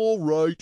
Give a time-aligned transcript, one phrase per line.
[0.00, 0.56] All right.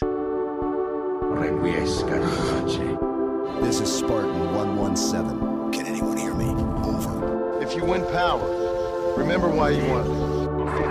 [1.36, 2.31] Requiescat in
[2.65, 3.67] pace.
[3.67, 5.73] This is Spartan 117.
[5.73, 6.47] Can anyone hear me?
[6.83, 7.60] Over.
[7.60, 10.04] If you win power, remember why you won.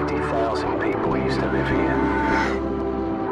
[0.07, 1.97] 50,000 people used to live here.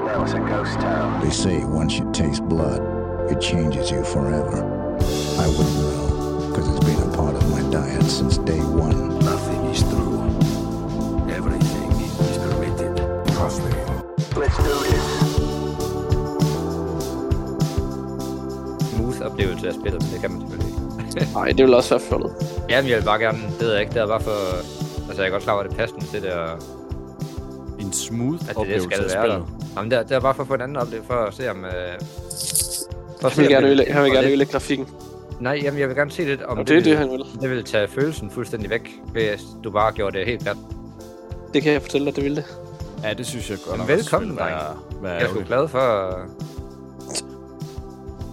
[0.03, 1.21] Now it's a ghost town.
[1.23, 2.81] They say once you taste blood,
[3.31, 4.65] it changes you forever.
[5.37, 9.19] I wouldn't know, because it's been a part of my diet since day one.
[9.19, 10.23] Nothing is true.
[11.29, 12.97] Everything is permitted.
[13.35, 13.69] Trust me.
[14.35, 14.82] Let's do this.
[19.33, 20.69] Oplevelse af spillet, men det kan man selvfølgelig
[21.21, 21.33] ikke.
[21.39, 22.31] Nej, det vil også være fjollet.
[22.69, 24.37] Jamen, jeg vil bare gerne, det ved jeg ikke, det er bare for...
[25.07, 26.49] Altså, jeg er godt klar over, at det passer til det, og
[27.79, 29.43] En smooth at det, det oplevelse skal af det være der.
[29.45, 29.75] spillet.
[29.77, 31.51] Jamen, det er, det er bare for at få en anden oplevelse, for at se
[31.51, 31.65] om...
[31.65, 31.71] Øh,
[33.21, 34.87] for at Han vil gerne det- ødelægge, han vil gerne det- ødelægge grafikken.
[35.39, 37.23] Nej, jamen, jeg vil gerne se lidt, om Og det er det, vil, han vil.
[37.41, 40.57] det vil tage følelsen fuldstændig væk, hvis du bare gjorde det helt glat.
[41.53, 42.45] Det kan jeg fortælle dig, det vil det.
[43.03, 44.59] Ja, det synes jeg godt Jamen, nok velkommen, ville være,
[45.01, 46.15] være Jeg er sgu glad for...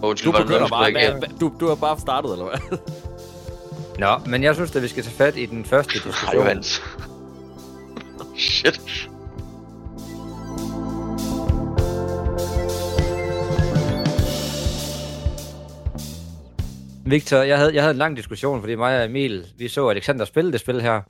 [0.03, 0.93] Undskyld, Du begynder bare...
[0.93, 2.79] Hvad, du, du har bare startet, eller hvad?
[3.99, 6.43] Nå, men jeg synes, at vi skal tage fat i den første Hej, diskussion.
[6.43, 6.83] Johans.
[8.39, 8.81] Shit.
[17.07, 20.25] Victor, jeg havde, jeg havde en lang diskussion, fordi mig og Emil, vi så Alexander
[20.25, 21.01] spille det spil her.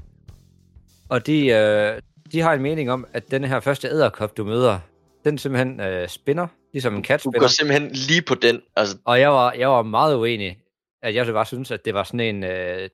[1.09, 2.00] Og de, øh,
[2.33, 4.78] de har en mening om, at den her første æderkop, du møder,
[5.25, 7.41] den simpelthen øh, spinner, ligesom en kat Du spinner.
[7.41, 8.63] går simpelthen lige på den.
[8.77, 10.59] Altså, Og jeg var, jeg var meget uenig,
[11.03, 12.91] at jeg så bare synes, at det var sådan en, øh,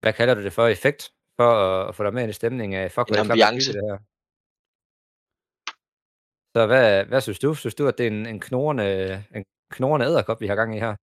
[0.00, 2.92] hvad kalder du det for, effekt, for at, at få dig med i stemningen af,
[2.92, 3.72] fuck, En ambiance.
[3.72, 3.98] det her.
[6.56, 7.54] Så hvad, hvad synes du?
[7.54, 10.78] Synes du, at det er en, en knorrende, en knorrende æderkop, vi har gang i
[10.78, 10.94] her?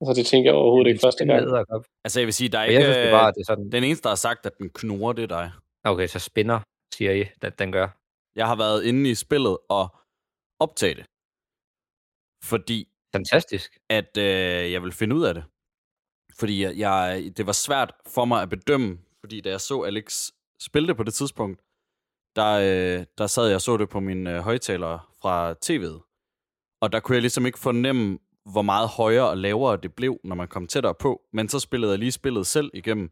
[0.00, 1.42] Altså, det tænker jeg overhovedet En ikke første gang.
[1.44, 1.84] edderkop.
[2.04, 2.74] Altså, jeg vil sige, der er ikke...
[2.74, 5.12] jeg synes det bare, det er sådan, Den eneste, der har sagt, at den knurrer,
[5.12, 5.52] det er dig.
[5.84, 6.60] okay, så spinner,
[6.94, 7.88] siger I, at den gør.
[8.36, 9.96] Jeg har været inde i spillet og
[10.60, 11.06] optaget det.
[12.44, 13.78] Fordi Fantastisk.
[13.88, 15.44] at øh, jeg vil finde ud af det.
[16.38, 20.30] Fordi jeg, jeg, det var svært for mig at bedømme, fordi da jeg så Alex
[20.60, 21.60] spille det på det tidspunkt,
[22.36, 25.96] der, øh, der sad jeg og så det på mine øh, højtalere fra tv'et.
[26.82, 28.18] Og der kunne jeg ligesom ikke fornemme,
[28.52, 31.22] hvor meget højere og lavere det blev, når man kom tættere på.
[31.32, 33.10] Men så spillede jeg lige spillet selv igennem.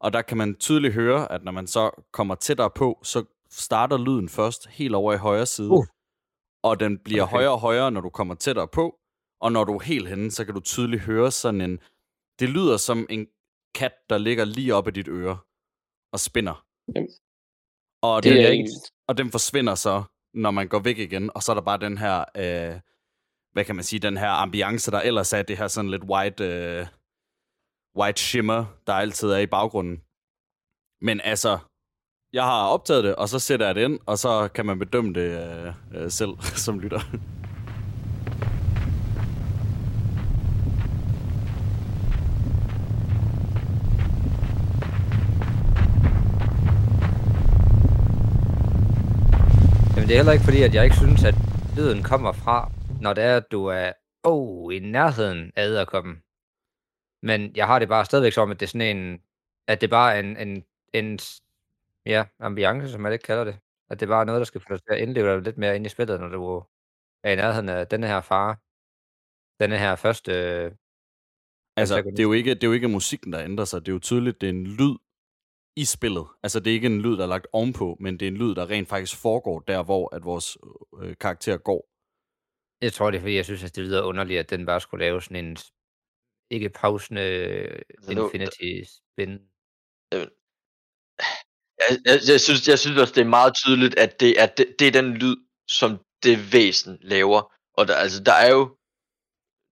[0.00, 3.24] Og der kan man tydeligt høre, at når man så kommer tættere på, så
[3.60, 5.70] starter lyden først helt over i højre side.
[5.70, 5.86] Uh.
[6.62, 7.30] Og den bliver Okay.
[7.30, 8.98] højere og højere, når du kommer tættere på.
[9.40, 11.78] Og når du er helt henne, så kan du tydeligt høre sådan en...
[12.38, 13.26] Det lyder som en
[13.74, 15.38] kat, der ligger lige op i dit øre
[16.12, 16.66] og spinner.
[16.96, 17.08] Jamen,
[18.02, 18.70] Og, Det den, er ikke...
[19.08, 20.02] og den forsvinder så,
[20.34, 21.30] når man går væk igen.
[21.34, 22.24] Og så er der bare den her...
[22.36, 22.80] Øh,
[23.52, 24.00] hvad kan man sige?
[24.00, 26.44] Den her ambiance, der ellers er det her sådan lidt white...
[26.44, 26.86] Øh,
[27.96, 29.96] white shimmer, der altid er i baggrunden.
[31.00, 31.58] Men altså,
[32.34, 35.12] jeg har optaget det, og så sætter jeg det ind, og så kan man bedømme
[35.12, 36.30] det øh, øh, selv
[36.64, 37.00] som lytter.
[49.96, 51.34] Jamen, det er heller ikke fordi, at jeg ikke synes, at
[51.76, 53.92] lyden kommer fra, når det er, at du er
[54.22, 56.14] oh, i nærheden af æderkoppen.
[57.22, 59.20] Men jeg har det bare stadigvæk som, at det er sådan en,
[59.68, 61.18] at det bare er en, en, en
[62.06, 63.58] ja, ambiance, som ikke kalder det.
[63.90, 65.76] At det bare er noget, der skal få dig til at indleve dig lidt mere
[65.76, 66.64] ind i spillet, når du
[67.24, 68.56] er i nærheden af denne her fare.
[69.60, 70.32] Denne her første...
[70.32, 70.72] øh,
[71.76, 73.80] Altså, det er, jo ikke, det er jo ikke musikken, der ændrer sig.
[73.80, 74.96] Det er jo tydeligt, det er en lyd
[75.76, 76.26] i spillet.
[76.42, 78.54] Altså, det er ikke en lyd, der er lagt ovenpå, men det er en lyd,
[78.54, 80.58] der rent faktisk foregår der, hvor at vores
[81.00, 81.88] øh, karakter går.
[82.84, 85.04] Jeg tror, det er, fordi jeg synes, at det lyder underligt, at den bare skulle
[85.04, 85.56] lave sådan en
[86.50, 87.24] ikke pausende
[88.08, 88.70] nu- infinity
[89.12, 89.32] spin.
[91.78, 94.66] Jeg, jeg, jeg, synes, jeg synes også, det er meget tydeligt, at det er, det,
[94.78, 95.36] det er den lyd,
[95.70, 97.52] som det væsen laver.
[97.74, 98.76] Og der, altså, der er jo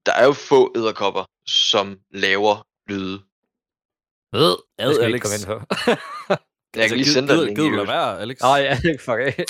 [0.07, 3.23] der er jo få æderkopper, som laver lyde.
[4.35, 5.15] Øh, Ad, det skal vi Alex.
[5.15, 5.57] ikke komme ind på.
[6.81, 8.37] Jeg kan lige sende dig den link være, Alex?
[8.45, 9.45] Åh, ja, fuck af.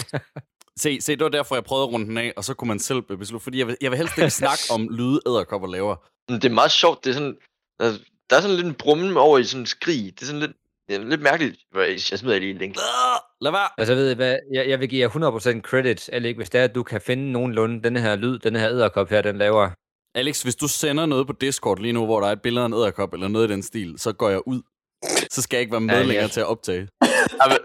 [0.79, 2.79] Se, se, det var derfor, jeg prøvede at runde den af, og så kunne man
[2.79, 5.97] selv beslutte, fordi jeg vil, jeg vil helst ikke snakke om lyde, æderkopper laver.
[6.29, 7.37] Men det er meget sjovt, det er sådan,
[7.81, 7.99] der,
[8.31, 10.05] der er sådan lidt en brummen over i sådan en skrig.
[10.15, 10.57] Det er sådan lidt,
[10.93, 11.57] det er lidt mærkeligt.
[12.11, 12.77] Jeg smider lige en link.
[13.41, 13.69] Lad være!
[13.79, 14.37] Altså, ved I hvad?
[14.55, 17.33] Jeg, jeg vil give jer 100% credit, Alex, hvis det er, at du kan finde
[17.33, 19.71] nogenlunde den her lyd, den her æderkop her, den laver.
[20.15, 22.67] Alex, hvis du sender noget på Discord lige nu, hvor der er et billede af
[22.69, 24.63] en æderkop eller noget i den stil, så går jeg ud.
[25.31, 26.89] Så skal jeg ikke være med Ja, ja, jeg- længere til at optage.
[27.03, 27.59] Jeg,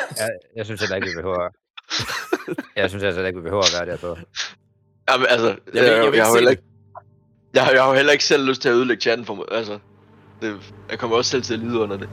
[0.55, 1.49] jeg synes heller ikke, vi behøver...
[2.81, 4.17] jeg synes altså ikke, vi behøver at være der på.
[5.11, 6.57] Jamen, altså, jeg, jeg vil jeg, ikke jeg, har heller det.
[6.57, 6.63] ikke,
[7.53, 9.45] jeg, har- jeg har jo heller ikke selv lyst til at ødelægge chatten for mig.
[9.51, 9.79] Altså,
[10.41, 12.09] det, jeg kommer også selv til at lide under det.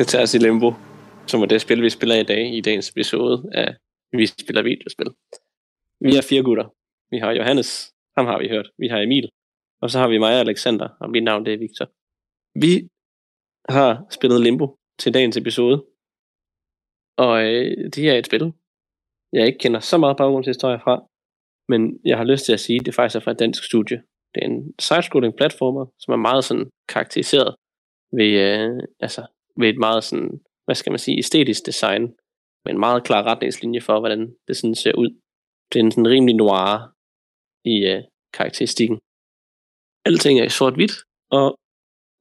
[0.00, 0.70] Det tager os i Limbo,
[1.26, 3.68] som er det spil, vi spiller i dag, i dagens episode af
[4.12, 5.10] Vi spiller videospil.
[6.06, 6.66] Vi er fire gutter.
[7.10, 7.70] Vi har Johannes,
[8.16, 8.70] ham har vi hørt.
[8.78, 9.30] Vi har Emil,
[9.82, 11.86] og så har vi mig og Alexander, og mit navn det er Victor.
[12.64, 12.72] Vi
[13.76, 14.66] har spillet Limbo
[14.98, 15.76] til dagens episode,
[17.16, 18.52] og øh, det er et spil,
[19.32, 20.94] jeg ikke kender så meget baggrundshistorie fra,
[21.68, 24.02] men jeg har lyst til at sige, at det faktisk er fra et dansk studie.
[24.34, 27.54] Det er en side-scrolling platformer, som er meget sådan karakteriseret
[28.12, 29.22] ved, øh, altså,
[29.60, 32.02] ved et meget sådan, hvad skal man sige, æstetisk design,
[32.64, 35.10] med en meget klar retningslinje for, hvordan det sådan ser ud.
[35.72, 36.72] Det er en sådan rimelig noir
[37.64, 38.02] i øh,
[38.32, 38.98] karakteristikken.
[40.04, 40.94] Alting er i sort-hvidt,
[41.30, 41.46] og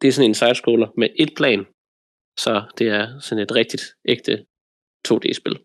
[0.01, 1.61] det er sådan en sidescroller med et plan,
[2.43, 3.83] så det er sådan et rigtigt,
[4.13, 4.45] ægte
[5.07, 5.55] 2D-spil.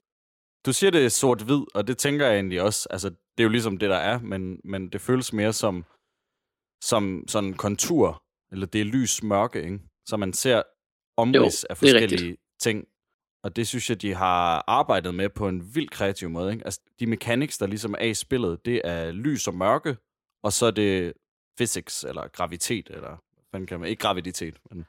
[0.66, 2.88] Du siger, det er sort-hvid, og det tænker jeg egentlig også.
[2.90, 5.84] Altså, det er jo ligesom det, der er, men, men det føles mere som,
[6.90, 8.22] som sådan kontur,
[8.52, 9.78] eller det er lys-mørke, ikke?
[10.08, 10.62] Så man ser
[11.16, 12.84] omrids Jo, af det er forskellige ting.
[13.44, 16.52] Og det synes jeg, de har arbejdet med på en vild kreativ måde.
[16.52, 16.64] Ikke?
[16.64, 19.96] Altså, de mechanics, der ligesom er i spillet, det er lys og mørke,
[20.42, 21.12] og så er det
[21.58, 23.88] physics, eller gravitet, eller hvad fanden kan man?
[23.88, 24.86] Ikke graviditet, men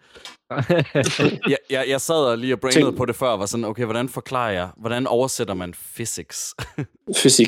[1.51, 3.63] jeg, jeg, jeg sad og lige og brainede Tænk- på det før, og var sådan,
[3.66, 6.56] okay, hvordan forklarer jeg, hvordan oversætter man physics?
[7.24, 7.48] Fysik.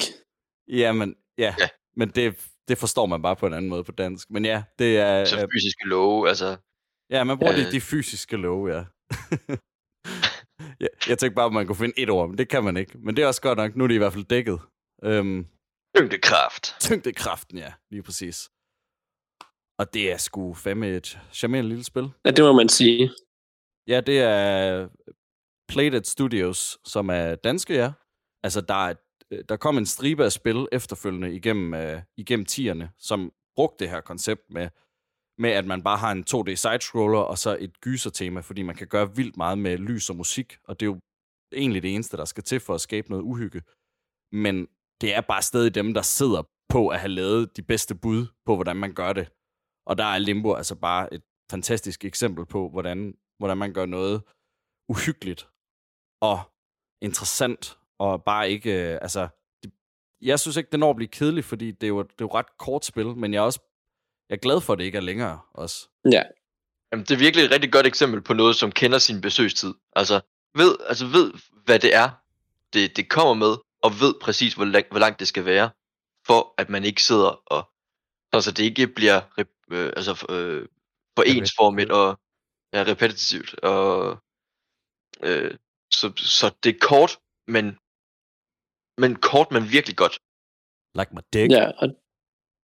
[0.68, 1.56] Jamen, ja, Ja.
[1.60, 1.68] ja.
[1.96, 2.36] men det,
[2.68, 4.30] det forstår man bare på en anden måde på dansk.
[4.30, 5.26] Men ja, det er...
[5.26, 6.58] Så øh, fysiske love, altså...
[7.10, 7.60] Ja, man bruger Ja.
[7.66, 8.86] de, de fysiske love, ja.
[10.84, 10.88] ja.
[11.08, 12.98] Jeg tænkte bare, at man kunne finde et ord, men det kan man ikke.
[12.98, 14.60] Men det er også godt nok, nu er det i hvert fald dækket.
[15.04, 15.48] Øhm,
[15.96, 16.76] Tyngdekraft.
[16.80, 18.50] tyngdekraften, ja, lige præcis.
[19.80, 22.10] Og det er sgu fandme et charmerende lille spil.
[22.26, 23.12] Ja, det må man sige.
[23.88, 24.88] Ja, det er
[25.70, 27.92] Playdead Studios, som er danske, ja.
[28.44, 28.94] Altså, der, er,
[29.50, 34.02] der kom en stribe af spil efterfølgende igennem, uh, igennem tierne, som brugte det her
[34.02, 34.70] koncept med,
[35.38, 38.88] med, at man bare har en 2D side-scroller og så et gyser-tema, fordi man kan
[38.88, 41.00] gøre vildt meget med lys og musik, og det er jo
[41.54, 43.62] egentlig det eneste, der skal til for at skabe noget uhygge.
[44.32, 44.68] Men
[45.02, 48.56] det er bare stadig dem, der sidder på at have lavet de bedste bud på,
[48.56, 49.28] hvordan man gør det.
[49.86, 54.24] Og der er Limbo altså bare et fantastisk eksempel på, hvordan, hvordan man gør noget
[54.90, 55.50] uhyggeligt
[56.22, 56.40] og
[57.02, 59.28] interessant, og bare ikke, øh, altså,
[59.64, 59.72] det,
[60.22, 62.34] jeg synes ikke, det når at blive kedeligt, fordi det er jo, det er jo
[62.34, 63.60] ret kort spil, men jeg er også
[64.30, 65.88] jeg er glad for, at det ikke er længere også.
[66.12, 66.24] Ja,
[66.92, 69.74] Jamen, det er virkelig et rigtig godt eksempel på noget, som kender sin besøgstid.
[69.96, 70.22] Altså,
[70.56, 71.34] ved, altså ved
[71.66, 72.10] hvad det er,
[72.74, 75.70] det, det kommer med, og ved præcis, hvor, lang, hvor langt det skal være,
[76.28, 77.70] for at man ikke sidder og...
[78.42, 79.22] Så det ikke bliver
[79.72, 80.68] øh, altså, øh,
[81.16, 82.20] for ensformigt og
[82.74, 83.60] ja, repetitivt.
[83.60, 84.18] Og,
[85.24, 85.58] øh,
[85.94, 87.66] så, så det er kort, men,
[89.02, 90.20] men kort, men virkelig godt.
[91.00, 91.52] Like my dick.
[91.52, 91.88] ja og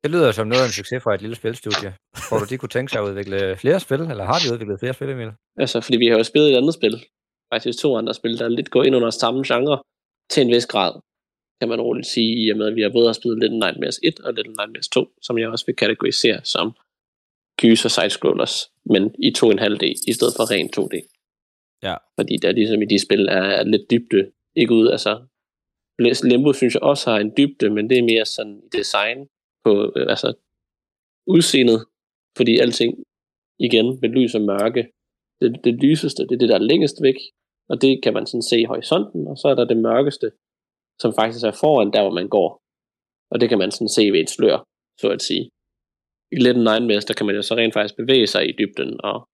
[0.04, 1.92] Det lyder som noget af en succes fra et lille spilstudie.
[2.30, 4.94] Tror du, de kunne tænke sig at udvikle flere spil, eller har de udviklet flere
[4.94, 5.32] spil, Emil?
[5.58, 6.96] Altså, fordi vi har jo spillet et andet spil.
[7.54, 9.78] Faktisk to andre spil, der lidt går ind under samme genre
[10.32, 10.94] til en vis grad,
[11.60, 14.00] kan man roligt sige, i og med, at vi har både har spillet Little Nightmares
[14.04, 16.68] 1 og Little Nightmares 2, som jeg også vil kategorisere som
[17.62, 20.96] gyser sidescrollers, men i 2,5D i stedet for ren 2D.
[21.88, 21.96] Ja.
[22.18, 25.26] Fordi der ligesom i de spil er, er lidt dybde, ikke ud, altså
[26.24, 29.28] Limbo synes jeg også har en dybde, men det er mere sådan i design
[29.64, 30.34] på, øh, altså
[31.28, 31.86] udseendet,
[32.38, 33.04] fordi alting
[33.60, 34.84] igen med lys og mørke,
[35.42, 37.16] det, det lyseste, det er det, der er længst væk,
[37.70, 40.32] og det kan man sådan se i horisonten, og så er der det mørkeste,
[41.02, 42.50] som faktisk er foran der, hvor man går.
[43.32, 44.58] Og det kan man sådan se ved et slør,
[45.00, 45.50] så at sige.
[46.32, 49.28] I Little Nightmares, der kan man jo så rent faktisk bevæge sig i dybden, og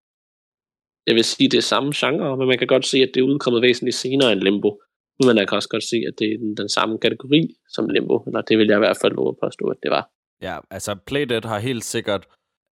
[1.08, 3.30] jeg vil sige, det er samme genre, men man kan godt se, at det er
[3.32, 4.82] udkommet væsentligt senere end Limbo.
[5.26, 7.42] Men man kan også godt se, at det er den, den samme kategori
[7.76, 10.10] som Limbo, eller det vil jeg i hvert fald lov at påstå, at det var.
[10.42, 12.28] Ja, altså Playdead har helt sikkert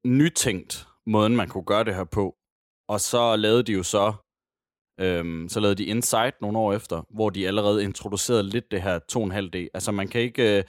[0.05, 2.36] nytænkt måden, man kunne gøre det her på.
[2.88, 4.13] Og så lavede de jo så,
[5.00, 9.00] øhm, så lavede de Inside nogle år efter, hvor de allerede introducerede lidt det her
[9.12, 9.69] 2,5D.
[9.74, 10.63] Altså man kan ikke, øh,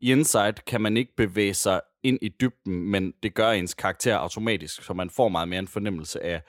[0.00, 4.16] i Inside kan man ikke bevæge sig ind i dybden, men det gør ens karakter
[4.16, 6.42] automatisk, så man får meget mere en fornemmelse af,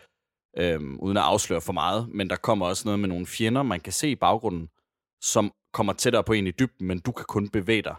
[0.57, 3.79] øhm, uden at afsløre for meget, men der kommer også noget med nogle fjender, man
[3.79, 4.69] kan se i baggrunden,
[5.23, 7.95] som kommer tættere på en i dybden, men du kan kun bevæge dig,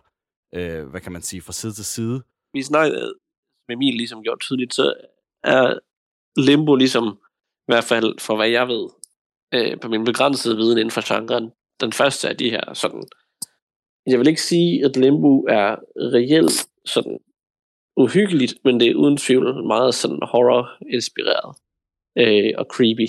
[0.55, 2.23] øh, hvad kan man sige, fra side til side.
[2.55, 3.15] vi snakkede
[3.69, 4.95] med Emil ligesom gjort tydeligt, så
[5.45, 5.79] er
[6.37, 7.19] Limbo ligesom,
[7.69, 8.89] i hvert fald for hvad jeg ved,
[9.55, 13.05] øh, på min begrænsede viden inden for genren, den første af de her sådan,
[14.07, 17.19] jeg vil ikke sige, at Limbo er reelt sådan
[17.97, 21.57] uhyggeligt, men det er uden tvivl meget sådan horror-inspireret
[22.19, 23.07] øh, og creepy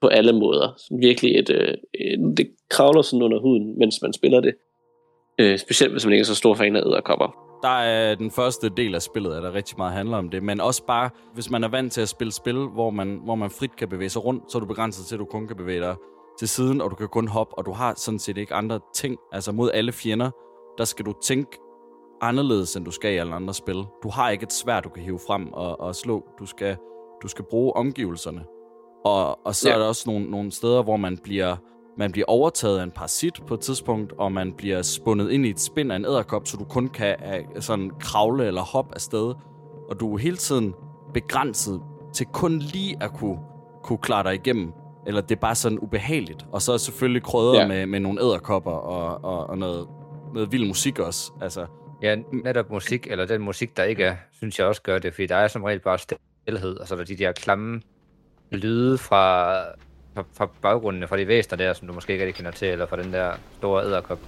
[0.00, 0.74] på alle måder.
[0.76, 1.74] Sådan virkelig et, øh,
[2.36, 4.54] det kravler sådan under huden, mens man spiller det.
[5.40, 7.44] Øh, specielt hvis man ikke er så stor fan af æderkopper.
[7.62, 10.42] der er den første del af spillet, at der rigtig meget handler om det.
[10.42, 13.50] Men også bare, hvis man er vant til at spille spil, hvor man, hvor man
[13.50, 15.80] frit kan bevæge sig rundt, så er du begrænset til, at du kun kan bevæge
[15.80, 15.96] dig
[16.38, 19.16] til siden, og du kan kun hoppe, og du har sådan set ikke andre ting.
[19.32, 20.30] Altså mod alle fjender,
[20.78, 21.58] der skal du tænke
[22.20, 23.84] anderledes, end du skal i alle andre spil.
[24.02, 26.24] Du har ikke et svært, du kan hive frem og, og slå.
[26.38, 26.76] Du skal,
[27.22, 28.44] du skal bruge omgivelserne.
[29.04, 29.74] Og, og så ja.
[29.74, 31.56] er der også nogle, nogle steder, hvor man bliver,
[31.98, 35.50] man bliver overtaget af en parasit på et tidspunkt, og man bliver spundet ind i
[35.50, 39.34] et spind af en æderkop, så du kun kan uh, sådan kravle eller hoppe afsted.
[39.90, 40.74] Og du er hele tiden
[41.14, 41.80] begrænset
[42.14, 43.38] til kun lige at kunne,
[43.82, 44.72] kunne klare dig igennem.
[45.06, 46.46] Eller det er bare sådan ubehageligt.
[46.52, 47.68] Og så er selvfølgelig krydret ja.
[47.68, 49.88] med, med nogle æderkopper og, og, og noget,
[50.34, 51.32] noget vild musik også.
[51.40, 51.66] Altså,
[52.02, 55.26] Ja, netop musik, eller den musik, der ikke er, synes jeg også gør det, fordi
[55.26, 57.80] der er som regel bare stillhed, og så er der de der klamme
[58.50, 59.54] lyde fra,
[60.14, 62.86] fra, fra baggrundene, fra de væster der, som du måske ikke rigtig kender til, eller
[62.86, 64.18] fra den der store æderkop.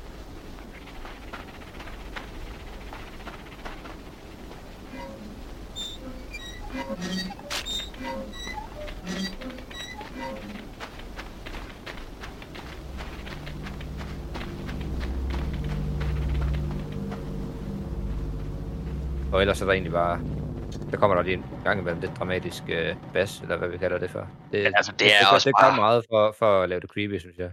[19.33, 20.46] Og ellers er der egentlig bare...
[20.91, 23.99] Så kommer der lige en gang imellem lidt dramatisk øh, bas, eller hvad vi kalder
[23.99, 24.29] det for.
[24.53, 26.81] Det, Ja, altså, det er det, også det bare- kommer meget for, for at lave
[26.81, 27.51] det creepy, synes jeg.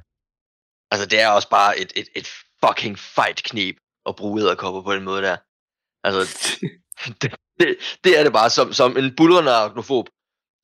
[0.92, 2.28] Altså, det er også bare et, et, et
[2.66, 3.76] fucking fight-knep
[4.10, 5.38] at bruge æderkopper på den måde der.
[6.08, 6.22] Altså,
[7.22, 7.70] det, det,
[8.04, 8.50] det er det bare.
[8.50, 10.06] Som, som en bulrende arachnofob,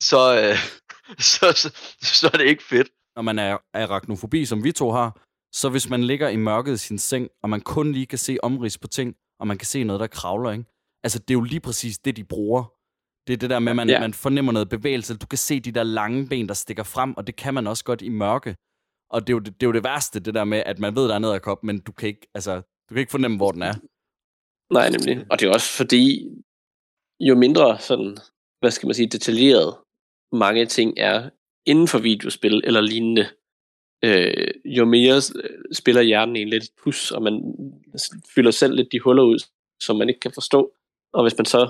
[0.03, 0.57] så, øh,
[1.31, 1.69] så, så,
[2.01, 2.89] så er det ikke fedt.
[3.15, 5.09] når man er arachnofobi, som vi to har,
[5.53, 8.37] så hvis man ligger i mørket i sin seng, og man kun lige kan se
[8.43, 10.65] omrids på ting, og man kan se noget, der kravler, ikke?
[11.03, 12.73] Altså, det er jo lige præcis det, de bruger.
[13.27, 13.99] Det er det der med, at man, Ja.
[13.99, 15.17] man fornemmer noget bevægelse.
[15.17, 17.83] Du kan se de der lange ben, der stikker frem, og det kan man også
[17.83, 18.55] godt i mørke.
[19.09, 20.95] Og det er jo det, det, er jo det værste, det der med, at man
[20.95, 22.55] ved, der er ned kop, men du kan ikke, altså,
[22.89, 23.73] du kan ikke fornemme, hvor den er.
[24.73, 25.25] Nej, nemlig.
[25.31, 26.27] Og det er også fordi,
[27.19, 28.17] jo mindre sådan,
[28.59, 29.75] hvad skal man sige, detaljeret
[30.31, 31.29] mange ting er
[31.65, 33.29] inden for videospil eller lignende,
[34.03, 37.55] øh, jo mere øh, spiller hjernen en lidt pus, og man
[38.35, 39.39] fylder selv lidt de huller ud,
[39.81, 40.73] som man ikke kan forstå.
[41.13, 41.61] Og hvis man så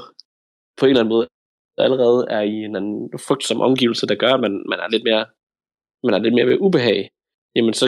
[0.78, 1.28] på en eller anden måde
[1.78, 5.26] allerede er i en anden frygtsom omgivelse, der gør, at man, man er lidt mere
[6.04, 7.10] man er lidt mere ved ubehag,
[7.56, 7.86] jamen så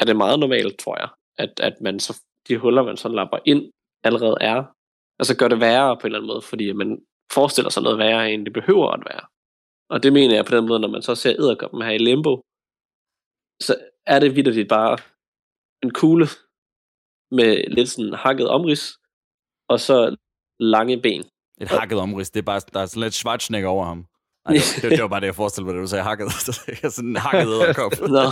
[0.00, 3.38] er det meget normalt, tror jeg, at, at man så, de huller, man så lapper
[3.44, 3.72] ind,
[4.04, 4.64] allerede er,
[5.18, 6.90] altså gør det værre på en eller anden måde, fordi man
[7.32, 9.24] forestiller sig noget værre, end det behøver at være.
[9.90, 12.34] Og det mener jeg på den måde, når man så ser æderkoppen her i Limbo,
[13.66, 13.72] så
[14.06, 14.98] er det vidderligt bare
[15.82, 16.26] en kugle
[17.30, 18.84] med lidt sådan hakket omrids,
[19.68, 20.16] og så
[20.60, 21.24] lange ben.
[21.60, 24.04] Et hakket omrids, det er bare, der er sådan lidt Schwarzenegger over ham.
[24.46, 26.32] Ej, det, det, det, var bare det, jeg forestillede mig, da du sagde hakket.
[26.96, 27.92] sådan en hakket æderkop.
[28.00, 28.30] Nå.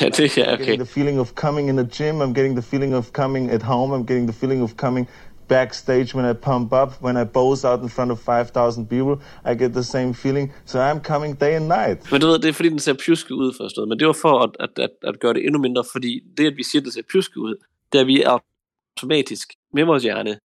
[0.00, 0.64] Ja, det er okay.
[0.64, 2.22] getting the feeling of coming in the gym.
[2.22, 3.96] I'm getting the feeling of coming at home.
[3.96, 5.08] I'm getting the feeling of coming
[5.48, 9.16] backstage when I pump up, when I pose out in front of 5,000 people.
[9.44, 10.52] I get the same feeling.
[10.64, 12.12] So I'm coming day and night.
[12.12, 13.88] Men du ved, det er fordi, den ser pjusket ud forstået.
[13.88, 16.56] Men det var for at, at, at, at gøre det endnu mindre, fordi det, at
[16.56, 17.54] vi siger, at det ser pjusket ud,
[17.92, 20.38] det er, at vi automatisk med vores hjerne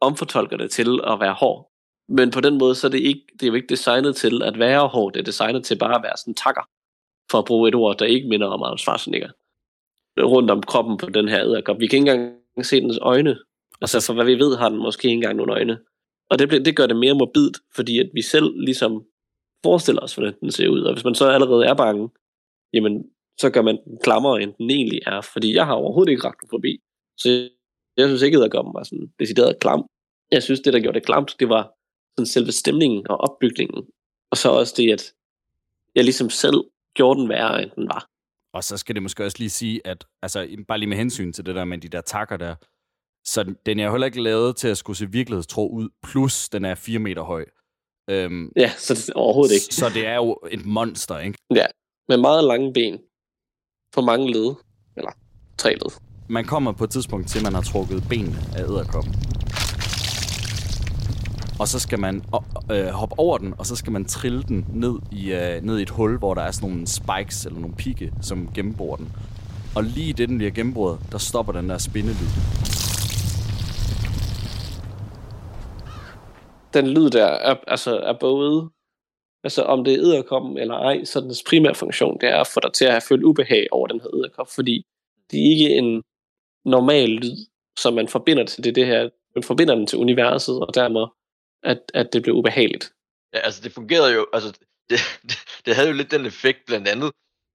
[0.00, 1.70] omfortolker det til at være hård.
[2.08, 4.58] Men på den måde, så er det, ikke, det er jo ikke designet til at
[4.58, 5.12] være hård.
[5.12, 6.62] Det er designet til bare at være sådan takker,
[7.30, 9.30] for at bruge et ord, der ikke minder om Arnold Schwarzenegger.
[10.18, 11.78] Rundt om kroppen på den her æderkop.
[11.78, 13.38] Vi kan ikke engang se dens øjne.
[13.80, 15.78] Altså for hvad vi ved, har den måske ikke engang nogle øjne.
[16.30, 19.04] Og det, det gør det mere morbidt, fordi at vi selv ligesom
[19.64, 20.80] forestiller os, hvordan den ser ud.
[20.80, 22.10] Og hvis man så allerede er bange,
[22.72, 23.04] jamen,
[23.38, 25.20] så gør man den klammere, end den egentlig er.
[25.20, 26.78] Fordi jeg har overhovedet ikke forbi.
[27.18, 27.48] Så
[27.96, 29.86] jeg synes ikke, at var sådan decideret klam.
[30.30, 31.72] Jeg synes, det, der gjorde det klamt, det var
[32.18, 33.84] sådan selve stemningen og opbygningen.
[34.30, 35.12] Og så også det, at
[35.94, 36.60] jeg ligesom selv
[36.94, 38.06] gjorde den værre, end den var.
[38.52, 41.46] Og så skal det måske også lige sige, at altså, bare lige med hensyn til
[41.46, 42.54] det der med de der takker der,
[43.24, 46.74] så den- er heller ikke lavet til at skulle se virkelighedstro ud, plus den er
[46.74, 47.44] 4 meter høj.
[48.10, 49.74] Øhm, Ja, så det, overhovedet ikke.
[49.74, 51.38] Så det er jo et monster, ikke?
[51.54, 51.66] Ja,
[52.08, 52.98] med meget lange ben.
[53.94, 54.54] For mange led.
[54.96, 55.10] Eller
[55.58, 56.09] tre led.
[56.30, 59.14] Man kommer på et tidspunkt til, at man har trukket benene af æderkoppen.
[61.60, 62.22] Og så skal man
[62.72, 65.82] øh, hoppe over den, og så skal man trille den ned i, øh, ned i
[65.82, 69.12] et hul, hvor der er sådan nogle spikes eller nogle pigge, som gennembor den.
[69.76, 72.30] Og lige i det, den bliver gennembrudt, der stopper den der spindelyd.
[76.74, 78.70] Den lyd der er, altså, er både...
[79.44, 82.60] Altså om det er æderkoppen eller ej, så dens primære funktion, det er at få
[82.62, 84.82] dig til at have følt ubehag over den her æderkop, fordi
[85.30, 86.02] det er ikke en
[86.64, 87.36] normal lyd,
[87.78, 89.08] som man forbinder til det, det her.
[89.34, 91.06] Man forbinder den til universet, og dermed,
[91.62, 92.92] at, at det blev ubehageligt.
[93.34, 94.50] Ja, altså det fungerede jo, altså
[94.90, 94.98] det,
[95.28, 97.10] det, det havde jo lidt den effekt blandt andet,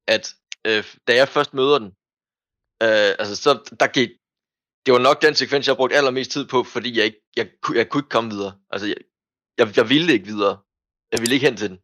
[0.08, 0.34] at
[0.68, 1.88] øh, da jeg først møder den,
[2.84, 4.10] øh, altså så der gik,
[4.86, 7.76] det var nok den sekvens, jeg brugte allermest tid på, fordi jeg, ikke, jeg, jeg,
[7.76, 8.54] jeg kunne ikke komme videre.
[8.70, 8.98] Altså, jeg,
[9.58, 10.58] jeg, jeg ville ikke videre.
[11.12, 11.80] Jeg ville ikke hen til den.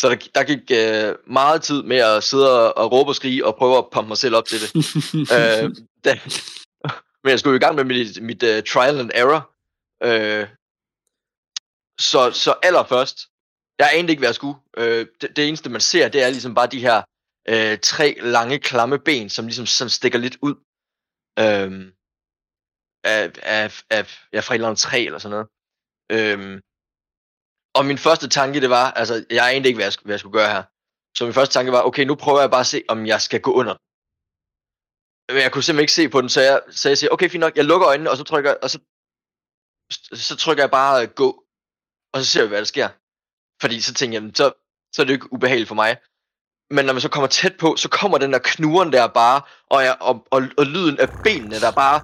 [0.00, 3.46] Så der, der gik øh, meget tid med at sidde og, og råbe og skrige
[3.46, 4.70] og prøve at pumpe mig selv op til det.
[5.36, 5.74] øh,
[6.04, 6.20] da,
[7.24, 9.50] men jeg skulle jo i gang med mit, mit uh, trial and error.
[10.02, 10.48] Øh,
[12.00, 13.18] så, så allerførst,
[13.78, 14.58] jeg anede ikke, hvad jeg skulle.
[14.76, 17.02] Øh, det, det eneste, man ser, det er ligesom bare de her
[17.48, 20.54] øh, tre lange, klamme ben, som ligesom som stikker lidt ud.
[21.38, 21.92] Øh,
[23.04, 25.48] af, af, af, ja, fra et eller andet træ eller sådan noget.
[26.12, 26.60] Øh,
[27.76, 30.38] og min første tanke, det var, altså, jeg anede ikke, hvad jeg, hvad jeg skulle
[30.40, 30.62] gøre her.
[31.16, 33.40] Så min første tanke var, okay, nu prøver jeg bare at se, om jeg skal
[33.40, 33.82] gå under den.
[35.34, 37.40] Men jeg kunne simpelthen ikke se på den, så jeg, så jeg siger, okay, fint
[37.40, 38.78] nok, jeg lukker øjnene, og så trykker, og så,
[40.12, 41.44] så trykker jeg bare øh, gå,
[42.12, 42.88] og så ser vi, hvad der sker.
[43.60, 44.52] Fordi så tænker jeg, så,
[44.92, 45.96] så er det jo ikke ubehageligt for mig.
[46.70, 49.82] Men når man så kommer tæt på, så kommer den der knuren der bare, og,
[49.84, 52.00] jeg, og, og, og lyden af benene, der bare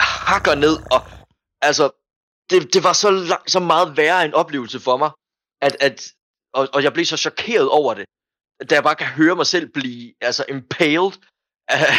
[0.00, 1.00] hakker ned, og
[1.60, 1.90] altså,
[2.50, 5.10] det, det var så, lang, så meget værre en oplevelse for mig,
[5.62, 6.12] at, at,
[6.54, 8.04] og, og jeg blev så chokeret over det,
[8.70, 11.12] da jeg bare kan høre mig selv blive altså impaled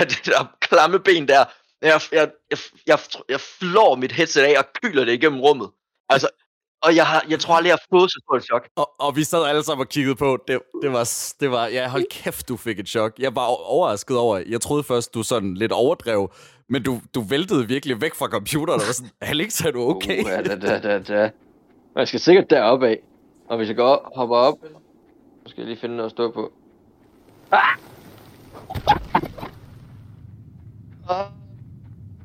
[0.02, 1.46] af det der klamme ben der.
[1.82, 3.00] Jeg, jeg, jeg, jeg,
[3.30, 5.70] jeg flår mit headset af og kyler det igennem rummet.
[6.10, 6.30] Altså,
[6.82, 8.68] og jeg, har, jeg tror aldrig, jeg har fået så stort et chok.
[8.76, 10.38] Og, og vi sad alle sammen og kiggede på.
[10.48, 13.20] Det, det, var, det var, ja, hold kæft, du fik et chok.
[13.20, 16.32] Jeg var overrasket over, jeg troede først, du sådan lidt overdrev,
[16.70, 20.24] men du, du væltede virkelig væk fra computeren, og var sådan, Alex, er du okay?
[20.24, 21.24] Uh, da, da, da, da.
[21.96, 23.00] Og jeg skal sikkert deroppe af.
[23.48, 24.58] Og hvis jeg går op, hopper op,
[25.46, 26.54] så skal jeg lige finde noget at stå på.
[27.52, 27.78] Ah!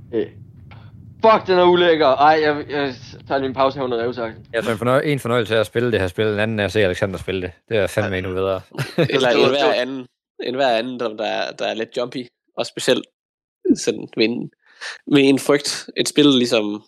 [0.09, 0.27] Okay.
[1.25, 2.07] Fuck, den er ulækker.
[2.07, 2.95] Ej, jeg, jeg
[3.29, 4.47] tager lige en pause her under revsaksen.
[4.53, 6.65] Jeg tror, en, fornøj- en fornøjelse er at spille det her spil, en anden er
[6.65, 7.53] at se Alexander spille det.
[7.69, 8.61] Det er fandme endnu bedre.
[8.99, 10.07] Eller en hver anden,
[10.43, 12.27] en hver anden der, der, er, der er lidt jumpy.
[12.57, 13.05] Og specielt
[13.77, 14.51] sådan med en,
[15.07, 15.91] med en frygt.
[15.97, 16.83] Et spil ligesom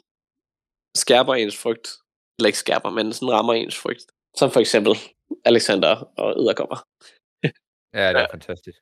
[0.97, 1.89] skærper ens frygt.
[2.39, 4.07] Eller ikke skærper, men sådan rammer ens frygt.
[4.39, 4.93] Som for eksempel
[5.45, 6.79] Alexander og Edderkopper.
[7.95, 8.33] Ja, det er ja.
[8.33, 8.79] fantastisk.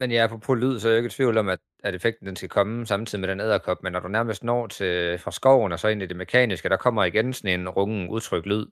[0.00, 2.36] Men ja, på lyd, så er jeg ikke i tvivl om, at, at effekten den
[2.36, 5.80] skal komme samtidig med den æderkop, men når du nærmest når til fra skoven og
[5.80, 8.66] så ind i det mekaniske, der kommer igen sådan en rungen udtryk lyd,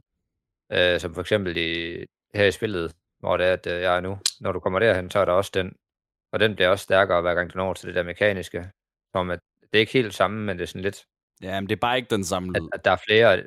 [0.73, 4.01] øh, som for eksempel i, her i spillet, hvor det er, at øh, jeg er
[4.01, 4.19] nu.
[4.41, 5.77] Når du kommer derhen, så er der også den,
[6.33, 8.71] og den bliver også stærkere, hver gang du når til det der mekaniske.
[9.17, 11.05] Som at, det er ikke helt samme, men det er sådan lidt,
[11.43, 12.69] Ja, men det er bare ikke den samme at, lyd.
[12.73, 13.47] at der er flere...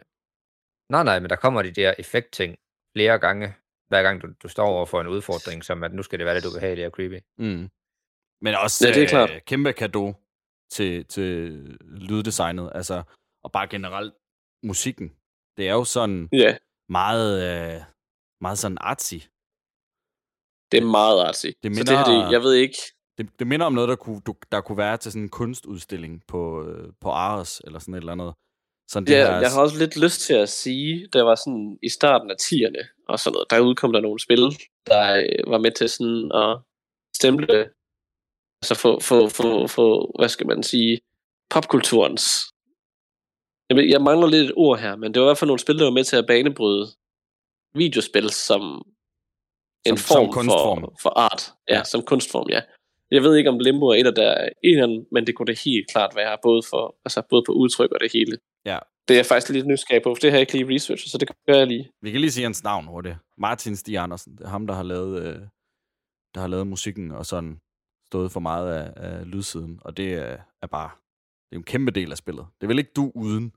[0.89, 2.55] Nej, nej, men der kommer de der effektting
[2.97, 3.55] flere gange,
[3.87, 6.35] hver gang du, du står over for en udfordring, som at nu skal det være
[6.35, 7.19] lidt ubehageligt og creepy.
[7.37, 7.69] Mm.
[8.41, 9.31] Men også Ja, det er klart.
[9.31, 10.13] Øh, kæmpe kado
[10.71, 11.27] til, til
[11.81, 12.71] lyddesignet.
[12.75, 13.03] Altså,
[13.43, 14.13] og bare generelt
[14.63, 15.15] musikken.
[15.57, 16.57] Det er jo sådan Ja,
[16.89, 17.81] meget, øh,
[18.41, 19.15] meget sådan artsy.
[20.71, 21.45] Det er meget artsy.
[21.45, 22.77] Det Så minder- det, her, det, jeg ved ikke,
[23.17, 26.23] Det, det minder om noget, der kunne, du, der kunne være til sådan en kunstudstilling
[26.27, 28.33] på, øh, på Ares, eller sådan et eller andet.
[28.91, 31.77] Sådan det Ja, her, jeg har også lidt lyst til at sige, der var sådan
[31.83, 34.39] i starten af 10'erne og sådan noget, der udkom der nogle spil,
[34.87, 36.59] der øh, var med til sådan at
[37.15, 37.69] stemple,
[38.61, 40.99] altså få, få, få, få hvad skal man sige,
[41.49, 42.23] popkulturens.
[43.69, 45.59] Jeg, ved, jeg mangler lidt et ord her, men det var i hvert fald nogle
[45.59, 46.87] spil, der var med til at banebryde
[47.75, 48.61] videospil som
[49.85, 50.81] en Som- som form kunstform.
[50.81, 51.53] For, for art.
[51.69, 51.83] Ja, Ja.
[51.83, 52.61] som kunstform, ja.
[53.11, 55.89] Jeg ved ikke, om Limbo er et af der en, men det kunne det helt
[55.91, 58.37] klart være, både, for, altså både på udtryk og det hele.
[58.65, 58.79] Ja.
[59.07, 61.17] Det er jeg faktisk lidt nysgerrig på, for det har jeg ikke lige researchet, så
[61.17, 61.91] det gør jeg lige.
[62.01, 63.15] Vi kan lige sige hans navn hurtigt.
[63.37, 64.35] Martin Stig Andersen.
[64.37, 65.39] Det er ham, der har lavet, øh,
[66.35, 67.59] der har lavet musikken og sådan
[68.09, 69.79] stået for meget af, af lydsiden.
[69.81, 70.89] Og det er, er bare
[71.49, 72.45] det er en kæmpe del af spillet.
[72.61, 73.53] Det vel ikke du uden.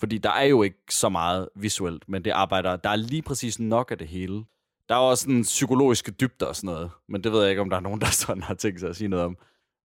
[0.00, 3.60] Fordi der er jo ikke så meget visuelt, men det arbejder, der er lige præcis
[3.60, 4.44] nok af det hele.
[4.92, 7.70] Der er også sådan psykologiske dybder og sådan noget, men det ved jeg ikke, om
[7.70, 9.36] der er nogen, der sådan har tænkt sig at sige noget om.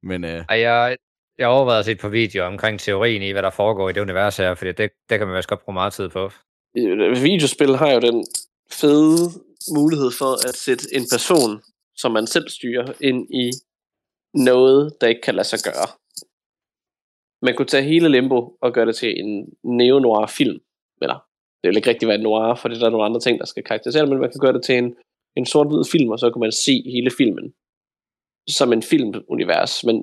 [0.04, 0.98] Men øh, jeg,
[1.38, 4.02] jeg overvejede at se et par videoer omkring teorien i, hvad der foregår i det
[4.02, 6.32] univers her, fordi det, det kan man vist godt bruge meget tid på.
[6.78, 8.26] Øh, Videospil har jo den
[8.72, 9.18] fede
[9.78, 11.62] mulighed for at sætte en person,
[11.96, 13.52] som man selv styrer, ind i
[14.34, 15.88] noget, der ikke kan lade sig gøre.
[17.42, 20.60] Man kunne tage hele Limbo og gøre det til en neo-noir film.
[21.02, 21.27] Eller,
[21.68, 23.64] det vil ikke rigtig være noir, for det er der nogle andre ting, der skal
[23.64, 24.96] karakterisere men man kan gøre det til en,
[25.38, 27.54] en sort-hvid film, og så kan man se hele filmen
[28.58, 29.84] som en filmunivers.
[29.84, 29.96] Men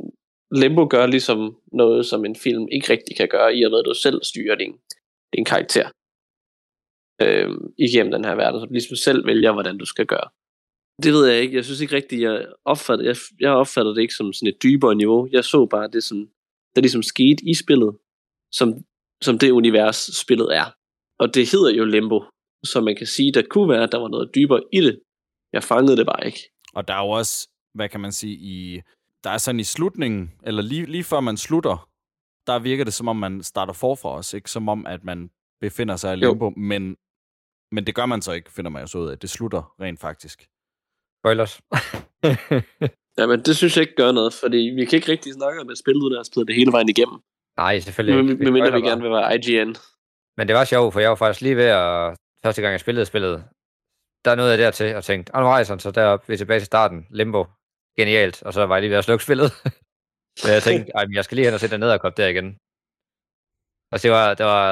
[0.60, 3.84] Limbo gør ligesom noget, som en film ikke rigtig kan gøre, i og med at
[3.84, 4.72] du selv styrer din,
[5.36, 5.86] din karakter
[7.22, 10.28] øh, igennem den her verden, så du ligesom selv vælger, hvordan du skal gøre.
[11.02, 11.56] Det ved jeg ikke.
[11.56, 14.94] Jeg synes ikke rigtigt, jeg opfatter, jeg, jeg opfatter det ikke som sådan et dybere
[14.94, 15.28] niveau.
[15.32, 16.28] Jeg så bare det, som
[16.74, 17.96] der ligesom skete i spillet,
[18.52, 18.68] som,
[19.22, 20.66] som det univers, spillet er.
[21.24, 22.18] Og det hedder jo Limbo,
[22.72, 24.94] så man kan sige, der kunne være, at der var noget dybere i det.
[25.52, 26.40] Jeg fangede det bare ikke.
[26.74, 27.34] Og der er jo også,
[27.74, 28.80] hvad kan man sige, i
[29.24, 31.88] der er sådan i slutningen, eller lige, lige før man slutter,
[32.46, 34.50] der virker det som om, man starter forfra os, ikke?
[34.50, 36.28] Som om, at man befinder sig i Jo.
[36.30, 36.96] limbo, men,
[37.72, 39.18] men det gør man så ikke, finder man jo så ud af.
[39.18, 40.38] Det slutter rent faktisk.
[41.22, 41.60] Spoilers.
[43.18, 45.70] Ja, men det synes jeg ikke gør noget, fordi vi kan ikke rigtig snakke om
[45.70, 47.18] et spil, uden at have spillet det hele vejen igennem.
[47.56, 48.44] Nej, selvfølgelig ikke.
[48.44, 49.70] med mindre vi gerne vil være IGN.
[50.36, 52.16] Men det var sjovt, for jeg var faktisk lige ved at...
[52.44, 53.44] Første gang jeg spillede spillet,
[54.24, 56.66] der nåede jeg dertil og tænkte, "Åh, nu rejser så derop, vi er tilbage til
[56.66, 57.44] starten, limbo,
[57.98, 59.50] genialt, og så var jeg lige ved at slukke spillet.
[60.42, 62.14] Men jeg tænkte, Ej, men jeg skal lige hen og sætte den ned og komme
[62.16, 62.48] der igen.
[63.92, 64.64] Og det var, det var,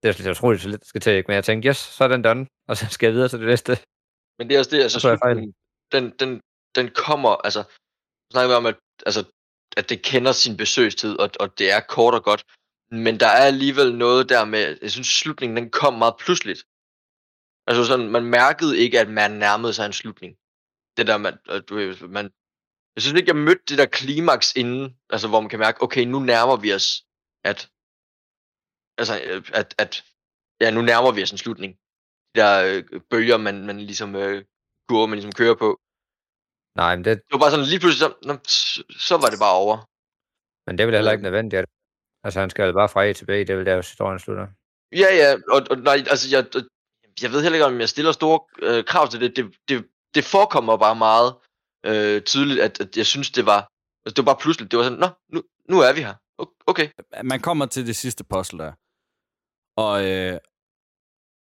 [0.00, 1.28] det det var utroligt så lidt, skal til, ikke?
[1.28, 3.48] men jeg tænkte, yes, så er den done, og så skal jeg videre til det
[3.48, 3.72] næste.
[4.38, 5.54] Men det er også det, altså slutningen,
[5.92, 6.30] den, den,
[6.76, 7.62] den kommer, altså,
[8.32, 8.76] snakker vi om, at,
[9.06, 9.22] altså,
[9.76, 12.42] at det kender sin besøgstid, og, og det er kort og godt,
[13.04, 16.62] men der er alligevel noget der med, jeg synes slutningen, den kom meget pludseligt.
[17.68, 20.32] Altså sådan, man mærkede ikke, at man nærmede sig en slutning.
[20.96, 21.74] Det der, man, øh, du,
[22.08, 22.26] man
[22.94, 26.04] jeg synes ikke, jeg mødte det der klimaks inden, altså hvor man kan mærke, okay,
[26.04, 26.88] nu nærmer vi os,
[27.50, 27.58] at,
[29.00, 29.92] altså, øh, at, at,
[30.60, 31.72] ja, nu nærmer vi os en slutning.
[32.34, 34.44] De der øh, bølger, man, man ligesom, øh,
[34.88, 35.68] kurve, man ligesom kører på.
[36.80, 38.10] Nej, men det, Det var bare sådan, lige pludselig, så,
[38.64, 39.76] så, så var det bare over.
[40.66, 41.60] men det er vel heller ikke nødvendigt.
[41.62, 41.73] at-
[42.24, 44.46] Altså, han skal jo bare fra A til B, det vel der, historien slutter.
[44.92, 46.46] Ja, ja, og, og nej, altså, jeg,
[47.22, 49.36] jeg ved heller ikke, om jeg stiller store øh, krav til det.
[49.36, 49.86] Det, det.
[50.14, 51.34] det forekommer bare meget
[51.86, 53.60] øh, tydeligt, at, at jeg synes, det var,
[54.04, 54.70] altså, det var bare pludseligt.
[54.70, 56.14] Det var sådan, nå, nu, nu er vi her.
[56.66, 56.88] Okay.
[57.24, 58.72] Man kommer til det sidste puzzle der,
[59.76, 60.38] og, øh,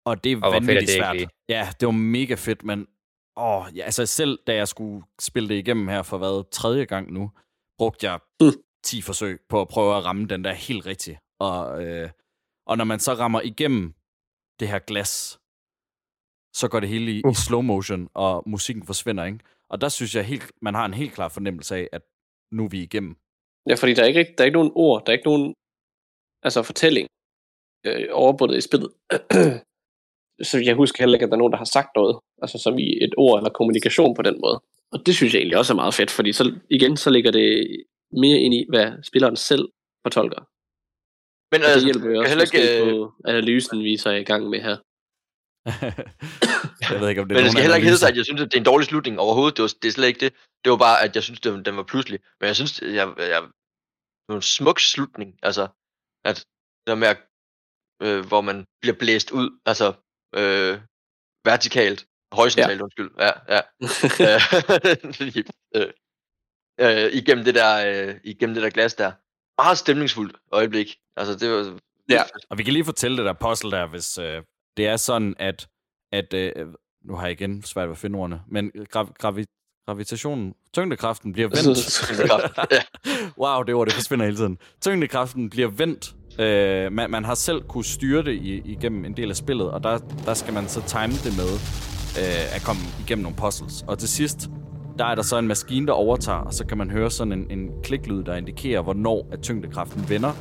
[0.06, 1.16] og det er Og fedt vanvittigt det ikke svært.
[1.16, 1.28] lige?
[1.48, 2.88] Ja, det var mega fedt, men
[3.36, 7.12] åh, ja, altså selv da jeg skulle spille det igennem her for hvad, tredje gang
[7.12, 7.30] nu,
[7.78, 8.46] brugte jeg Mm.
[8.84, 11.18] 10 forsøg på at prøve at ramme den der helt rigtigt.
[11.38, 12.10] Og, øh,
[12.66, 13.94] og når man så rammer igennem
[14.60, 15.38] det her glas,
[16.54, 19.38] så går det hele i, i slow motion, og musikken forsvinder, ikke?
[19.68, 22.02] Og der synes jeg, helt, man har en helt klar fornemmelse af, at
[22.52, 23.16] nu er vi igennem.
[23.68, 25.54] Ja, fordi der er ikke, der er ikke nogen ord, der er ikke nogen
[26.42, 27.08] altså fortælling
[27.86, 28.90] øh, overbundet i spillet.
[30.48, 32.78] så jeg husker heller ikke, at der er nogen, der har sagt noget, altså som
[32.78, 34.62] i et ord eller kommunikation på den måde.
[34.92, 37.76] Og det synes jeg egentlig også er meget fedt, fordi så igen, så ligger det
[38.12, 39.64] mere ind i, hvad spilleren selv
[40.06, 40.42] fortolker.
[41.52, 44.08] Men Og det altså, hjælper jo jeg også heller ikke, øh, på analysen, vi så
[44.08, 44.76] er i gang med her.
[46.90, 48.24] jeg ved ikke, om det men er det skal heller ikke hedde sig, at jeg
[48.24, 49.56] synes, at det er en dårlig slutning overhovedet.
[49.56, 50.32] Det, var, det er slet ikke det.
[50.62, 52.20] Det var bare, at jeg synes, den, den var pludselig.
[52.40, 53.42] Men jeg synes, jeg, jeg,
[54.22, 55.30] det var en smuk slutning.
[55.42, 55.64] Altså,
[56.24, 56.36] at
[56.86, 57.20] der med, at,
[58.02, 59.88] øh, hvor man bliver blæst ud, altså
[60.40, 60.74] øh,
[61.44, 62.00] vertikalt,
[62.32, 62.84] horisontalt, ja.
[62.84, 63.10] undskyld.
[63.26, 63.60] Ja, ja.
[65.76, 65.92] øh,
[66.82, 69.12] øh, igennem, det der, øh, igennem det der glas der.
[69.62, 70.96] Meget stemningsfuldt øjeblik.
[71.16, 71.78] Altså, det var...
[72.08, 72.22] Ja.
[72.50, 74.42] Og vi kan lige fortælle det der puzzle der, hvis øh,
[74.76, 75.68] det er sådan, at,
[76.12, 76.52] at øh,
[77.04, 79.44] nu har jeg igen svært ved at finde ordene, men grav, gravi,
[79.86, 81.68] gravitationen, tyngdekraften bliver vendt.
[83.42, 84.58] wow, det ord, det forsvinder hele tiden.
[84.80, 86.14] Tyngdekraften bliver vendt.
[86.38, 89.82] Øh, man, man har selv kunne styre det i, igennem en del af spillet, og
[89.82, 91.52] der, der skal man så time det med
[92.20, 93.84] øh, at komme igennem nogle puzzles.
[93.86, 94.48] Og til sidst,
[94.98, 97.46] der er der så en maskine, der overtager, og så kan man høre sådan en,
[97.50, 100.32] en kliklyd, der indikerer, hvornår at tyngdekraften vender.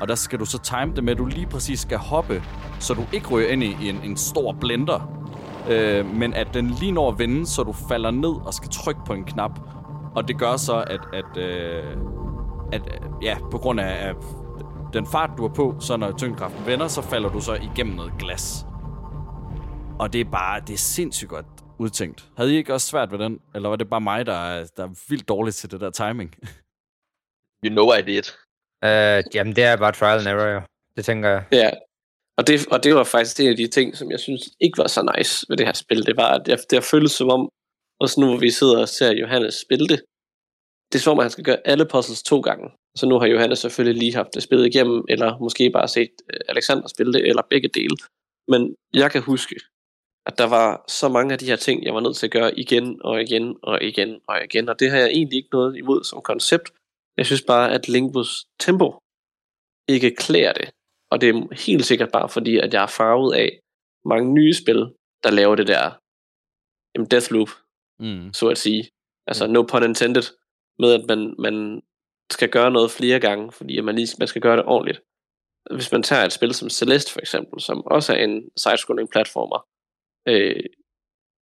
[0.00, 2.42] Og der skal du så time det med, at du lige præcis skal hoppe,
[2.80, 5.26] så du ikke ryger ind i en, en stor blender,
[5.70, 9.00] øh, men at den lige når at vende, så du falder ned og skal trykke
[9.06, 9.60] på en knap.
[10.14, 11.84] Og det gør så, at, at, øh,
[12.72, 14.14] at øh, ja, på grund af, af
[14.92, 18.12] den fart, du er på, så når tyngdekraften vender, så falder du så igennem noget
[18.18, 18.66] glas.
[19.98, 21.46] Og det er bare, det er sindssygt godt
[21.78, 22.28] udtænkt.
[22.36, 23.40] Havde I ikke også svært ved den?
[23.54, 26.34] Eller var det bare mig, der er, der er vildt dårligt til det der timing?
[27.64, 28.26] You know I did.
[28.88, 30.60] Uh, jamen, det er bare trial and error, jo.
[30.96, 31.44] Det tænker jeg.
[31.52, 31.70] Ja,
[32.38, 34.86] og det, og det var faktisk en af de ting, som jeg synes ikke var
[34.86, 36.06] så nice ved det her spil.
[36.06, 37.48] Det var, at det, det har føltes som om,
[38.00, 40.00] også nu hvor vi sidder og ser Johannes spille det,
[40.92, 42.68] det er som om, at han skal gøre alle puzzles to gange.
[42.98, 46.40] Så nu har Johannes selvfølgelig lige haft det spillet igennem, eller måske bare set øh,
[46.48, 47.96] Alexander spille det, eller begge dele.
[48.48, 49.54] Men jeg kan huske,
[50.26, 52.58] at der var så mange af de her ting, jeg var nødt til at gøre
[52.58, 54.68] igen og igen og igen og igen.
[54.68, 56.70] Og det har jeg egentlig ikke noget imod som koncept.
[57.16, 58.98] Jeg synes bare, at Linkbus tempo
[59.88, 60.70] ikke klæder det.
[61.10, 63.60] Og det er helt sikkert bare fordi, at jeg er farvet af
[64.04, 64.80] mange nye spil,
[65.24, 65.90] der laver det der
[66.94, 67.48] jamen Deathloop,
[68.00, 68.32] Mm.
[68.32, 68.90] så at sige.
[69.26, 70.22] Altså no pun intended,
[70.78, 71.82] med at man, man
[72.30, 75.00] skal gøre noget flere gange, fordi man, lige, man skal gøre det ordentligt.
[75.74, 79.66] Hvis man tager et spil som Celeste for eksempel, som også er en side-scrolling platformer,
[80.28, 80.64] øh,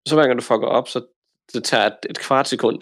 [0.09, 1.07] så hver gang du fucker op, så
[1.53, 2.81] det tager et, et kvart sekund,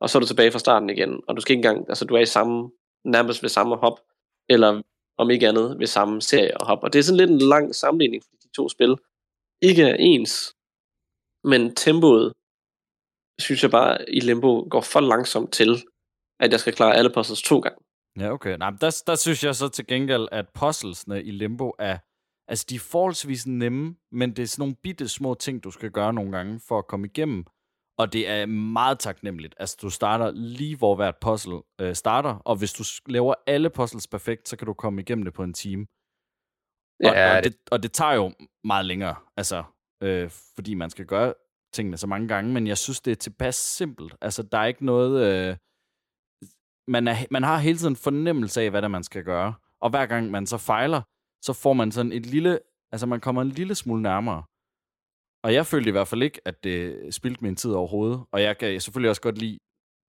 [0.00, 2.14] og så er du tilbage fra starten igen, og du skal ikke engang, altså du
[2.14, 2.70] er i samme,
[3.04, 4.00] nærmest ved samme hop,
[4.48, 4.82] eller
[5.18, 6.82] om ikke andet ved samme serie og hop.
[6.82, 8.96] Og det er sådan lidt en lang sammenligning, fordi de to spil
[9.62, 10.54] ikke er ens,
[11.44, 12.32] men tempoet
[13.38, 15.84] synes jeg bare i Limbo går for langsomt til,
[16.40, 17.78] at jeg skal klare alle puzzles to gange.
[18.18, 18.56] Ja, okay.
[18.58, 21.98] Nej, men der, der synes jeg så til gengæld, at puzzlesne i Limbo er...
[22.48, 25.90] Altså, de er forholdsvis nemme, men det er sådan nogle bitte små ting, du skal
[25.90, 27.44] gøre nogle gange for at komme igennem.
[27.98, 29.54] Og det er meget taknemmeligt.
[29.58, 34.08] Altså, du starter lige, hvor hvert puzzle øh, starter, og hvis du laver alle puzzles
[34.08, 35.86] perfekt, så kan du komme igennem det på en time.
[37.04, 38.32] Og, Ja, og, det, og det tager jo
[38.64, 39.64] meget længere, altså,
[40.02, 41.34] øh, fordi man skal gøre
[41.72, 44.14] tingene så mange gange, men jeg synes, det er tilpas simpelt.
[44.20, 45.12] Altså, der er ikke noget...
[45.26, 45.56] Øh,
[46.88, 49.54] man, er, man har hele tiden en fornemmelse af, hvad det er, man skal gøre.
[49.80, 51.02] Og hver gang man så fejler,
[51.42, 52.58] så får man sådan et lille...
[52.92, 54.42] Altså, man kommer en lille smule nærmere.
[55.44, 58.20] Og jeg følte i hvert fald ikke, at det spildte min tid overhovedet.
[58.32, 59.58] Og jeg kan selvfølgelig også godt lide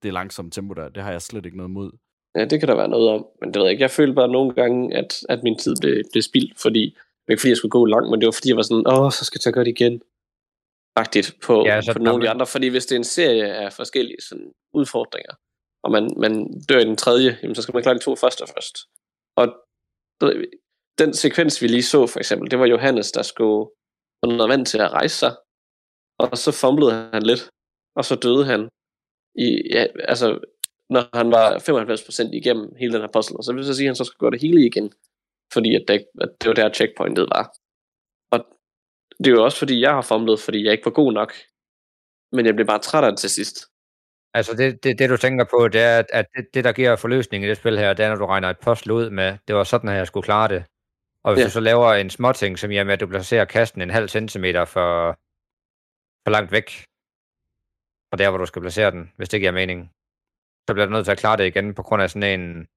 [0.04, 0.90] det langsomme tempo der.
[0.90, 1.92] Det har jeg slet ikke noget mod.
[2.36, 3.82] Ja, det kan der være noget om, men det ved jeg ikke.
[3.82, 7.34] Jeg følte bare nogle gange, at, at min tid blev, blev spildt, fordi, det var
[7.34, 9.26] ikke fordi, jeg skulle gå langt, men det var fordi, jeg var sådan, åh, så
[9.26, 10.02] skal jeg gøre det igen.
[10.96, 13.46] Agtigt på, Ja, så på nogle af de andre, fordi hvis det er en serie
[13.64, 15.34] af forskellige sådan, udfordringer,
[15.84, 18.44] og man, man dør i den tredje, jamen, så skal man klare de to første
[18.54, 18.76] først.
[19.40, 19.46] Og
[21.00, 23.70] den sekvens, vi lige så for eksempel, det var Johannes, der skulle
[24.20, 25.34] få noget vand til at rejse sig,
[26.20, 27.50] og så fumblede han lidt,
[27.96, 28.62] og så døde han.
[29.46, 30.28] I, ja, altså,
[30.90, 31.48] når han var
[32.30, 34.20] 95% igennem hele den her puzzle, så vil jeg så sige, at han så skal
[34.20, 34.88] gøre det hele igen,
[35.54, 37.46] fordi at det, at det var der checkpointet var.
[38.34, 38.40] Og
[39.22, 41.32] det er jo også fordi, jeg har fumlet, fordi jeg ikke var god nok,
[42.36, 43.58] men jeg blev bare træt af det til sidst.
[44.34, 47.44] Altså det, det, det du tænker på, det er, at- det, det, der giver forløsning
[47.44, 49.64] i det spil her, det er, når du regner et puzzle ud med, det var
[49.64, 50.64] sådan, at jeg skulle klare det.
[51.28, 51.46] Og hvis Ja.
[51.46, 54.92] du så laver en småting, som jamen, at du placerer kasten en halv centimeter for,
[56.24, 56.68] for langt væk
[58.10, 59.80] fra der, hvor du skal placere den, hvis det giver mening,
[60.68, 62.68] så bliver du nødt til at klare det igen på grund af sådan en,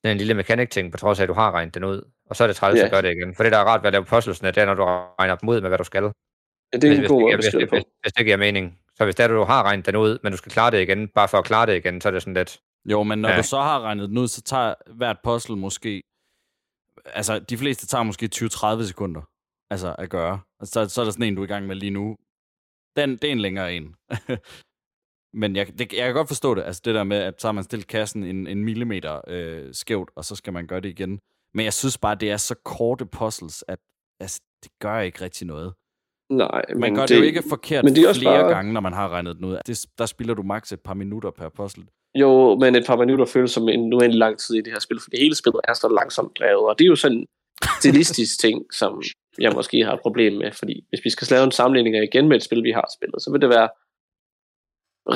[0.00, 2.00] sådan en lille mekanik-ting, på trods af, at du har regnet den ud.
[2.30, 2.84] Og så er det træls Ja.
[2.84, 3.34] at gøre det igen.
[3.34, 4.84] For det, der er rart ved at lave puzzlesne, det er, når du
[5.20, 6.02] regner dem ud med, hvad du skal.
[6.02, 7.88] Ja, det er en hvis, god hvis, det, hvis, hvis, på.
[8.02, 8.78] hvis det giver mening.
[8.96, 11.08] Så hvis det er, du har regnet den ud, men du skal klare det igen,
[11.08, 12.60] bare for at klare det igen, så er det sådan lidt...
[12.84, 13.28] Jo, men når.
[13.28, 13.36] Ja.
[13.36, 16.02] du så har regnet den ud, så tager hvert puzzle måske...
[17.06, 19.22] Altså, de fleste tager måske 20-30 sekunder
[19.70, 20.40] altså, at gøre.
[20.60, 22.16] Og så, så er der sådan en, du er i gang med lige nu.
[22.96, 23.94] Den, det er en længere en.
[25.40, 26.62] men jeg, det, jeg kan godt forstå det.
[26.62, 30.10] Altså det der med, at så har man stillet kassen en, en millimeter øh, skævt,
[30.16, 31.20] og så skal man gøre det igen.
[31.54, 33.78] Men jeg synes bare, det er så korte puzzles, at
[34.20, 35.74] altså, det gør ikke rigtig noget.
[36.30, 38.54] Nej, Man men gør det, det jo ikke forkert men det er også flere bare-
[38.54, 39.58] gange, når man har regnet den ud.
[39.66, 41.86] Det, der spiller du maks et par minutter per puzzle.
[42.14, 45.00] Jo, men et par minutter føles som en uendelig lang tid i det her spil,
[45.02, 47.26] fordi hele spillet er så langsomt drevet, og det er jo sådan en
[47.78, 49.02] stilistisk ting, som
[49.38, 52.36] jeg måske har et problem med, fordi hvis vi skal lave en sammenligning igen med
[52.36, 53.68] et spil, vi har spillet, så vil det være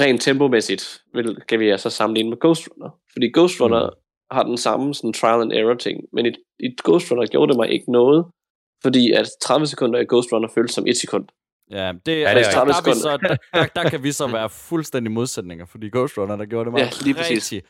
[0.00, 2.90] rent tempomæssigt, vil, kan vi altså sammenligne med Ghost Runner.
[3.12, 3.96] Fordi Ghost Runner mm.
[4.30, 7.58] har den samme sådan, trial and error ting, men i, i Ghost Runner gjorde det
[7.58, 8.26] mig ikke noget,
[8.82, 11.26] fordi at 30 sekunder i Ghost Runner føles som et sekund.
[11.70, 12.96] Ja, det, Ja, ja, det er der, der, er vi rigtigt.
[12.96, 16.64] så, der, der, der kan vi så være fuldstændig modsætninger, fordi Ghost Runner, der gjorde
[16.64, 17.52] det mig Ja, lige præcis.
[17.52, 17.62] rigtig,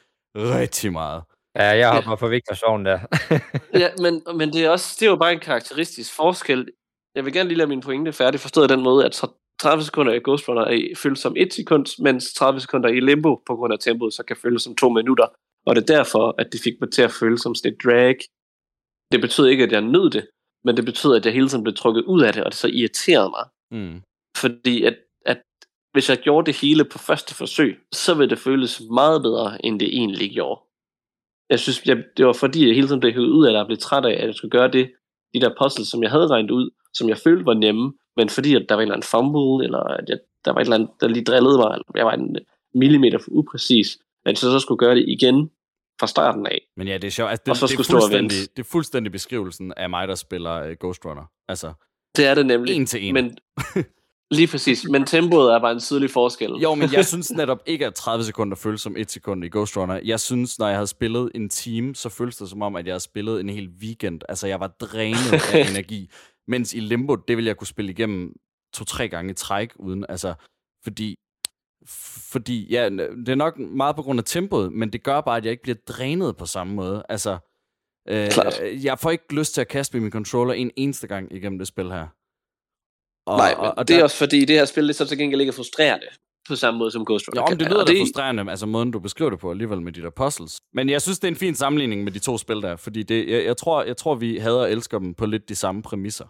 [0.59, 1.23] rigtig meget.
[1.57, 2.99] Ja, jeg hopper på Victor Sovn der.
[3.83, 6.69] ja, men, men det er også det er jo bare en karakteristisk forskel.
[7.15, 9.27] Jeg vil gerne lige lade min pointe færdig, forstået den måde, at så
[9.61, 13.35] 30 sekunder i Ghost Runner er- føles som et sekund, mens 30 sekunder i Limbo
[13.47, 15.27] på grund af tempoet, så kan føles som to minutter.
[15.67, 18.17] Og det er derfor, at det fik mig til at føle som sådan et drag.
[19.13, 20.27] Det betyder ikke, at jeg nød det,
[20.65, 22.69] men det betyder, at jeg hele tiden blev trukket ud af det, og det så
[22.69, 23.45] irriterede mig.
[23.71, 24.03] Mm.
[24.37, 24.97] Fordi at,
[25.27, 25.43] at
[25.93, 29.81] hvis jeg gjorde det hele på første forsøg, så ville det føles meget bedre, end
[29.81, 30.61] det egentlig gjorde.
[31.51, 33.67] Jeg synes, jeg, det var fordi, jeg hele tiden blev hævet ud af det, og
[33.67, 34.93] blev træt af, at jeg skulle gøre det,
[35.35, 38.55] de der puzzles, som jeg havde regnet ud, som jeg følte var nemme, men fordi
[38.55, 40.91] at der var en eller anden fumble, eller at jeg, der var et eller andet,
[41.01, 42.37] der lige drillede mig, eller jeg var en
[42.75, 45.51] millimeter for upræcis, at så, så skulle gøre det igen
[46.01, 46.59] fra starten af.
[46.77, 47.31] Men ja, det er sjovt.
[47.31, 48.37] Altså, det, Og så det, er skulle stå og vente.
[48.57, 51.27] det er fuldstændig beskrivelsen af mig, der spiller uh, Ghost Runner.
[51.49, 51.73] Altså,
[52.17, 52.77] Det er det nemlig.
[52.77, 53.15] en til en.
[53.15, 53.39] Men,
[54.31, 54.89] lige præcis.
[54.91, 56.51] Men tempoet er bare en tydelig forskel.
[56.51, 59.77] Jo, men jeg synes netop ikke, at 30 sekunder føles som et sekund i Ghost
[59.77, 60.01] Runner.
[60.05, 62.93] Jeg synes, når jeg havde spillet en time, så føltes det som om, at jeg
[62.93, 64.21] havde spillet en hel weekend.
[64.29, 66.11] Altså, jeg var drænet af energi.
[66.49, 68.33] Mens i Limbo, det ville jeg kunne spille igennem
[68.75, 70.35] to-tre gange i træk, uden, altså,
[70.85, 71.17] fordi,
[72.33, 72.89] fordi, ja,
[73.27, 75.63] det er nok meget på grund af tempoet, men det gør bare, at jeg ikke
[75.63, 77.03] bliver drænet på samme måde.
[77.09, 77.39] Altså,
[78.09, 78.61] øh, Klart.
[78.85, 81.69] jeg får ikke lyst til at kaste med min controller en eneste gang igennem det
[81.69, 82.07] spil her.
[83.27, 85.07] Og, Nej, og, og det er der- også fordi, det her spil, det er så
[85.07, 86.07] til gengæld ikke er frustrerende
[86.49, 87.43] på samme måde som Ghost Runner.
[87.43, 89.93] Jo, men det lyder Og da frustrerende, altså måden, du beskriver det på alligevel med
[89.93, 90.57] de der puzzles.
[90.73, 93.29] Men jeg synes, det er en fin sammenligning med de to spil der, fordi det,
[93.31, 96.25] jeg, jeg, tror, jeg tror, vi hader og elsker dem på lidt de samme præmisser.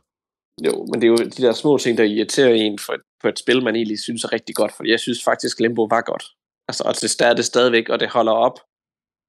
[0.67, 3.29] Jo, men det er jo de der små ting, der irriterer en for et, på
[3.29, 6.25] et spil, man egentlig synes er rigtig godt, for jeg synes faktisk, Limbo var godt.
[6.69, 8.59] Altså, og det er det stadigvæk, og det holder op.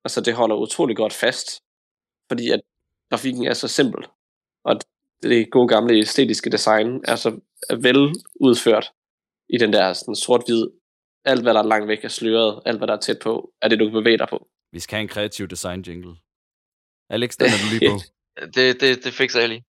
[0.05, 1.47] Altså, det holder utrolig godt fast,
[2.27, 2.61] fordi at
[3.09, 4.05] grafikken er så simpel,
[4.63, 4.79] og
[5.23, 8.91] det gode gamle æstetiske design er så er vel udført
[9.49, 10.65] i den der sådan sort-hvid
[11.25, 13.67] alt hvad der er langt væk er sløret, alt hvad der er tæt på, er
[13.67, 14.47] det, du kan bevæge dig på.
[14.71, 16.15] Vi skal have en kreativ design jingle.
[17.09, 17.99] Alex, den er du lige på.
[18.55, 19.63] Det, det, det fikser jeg lige.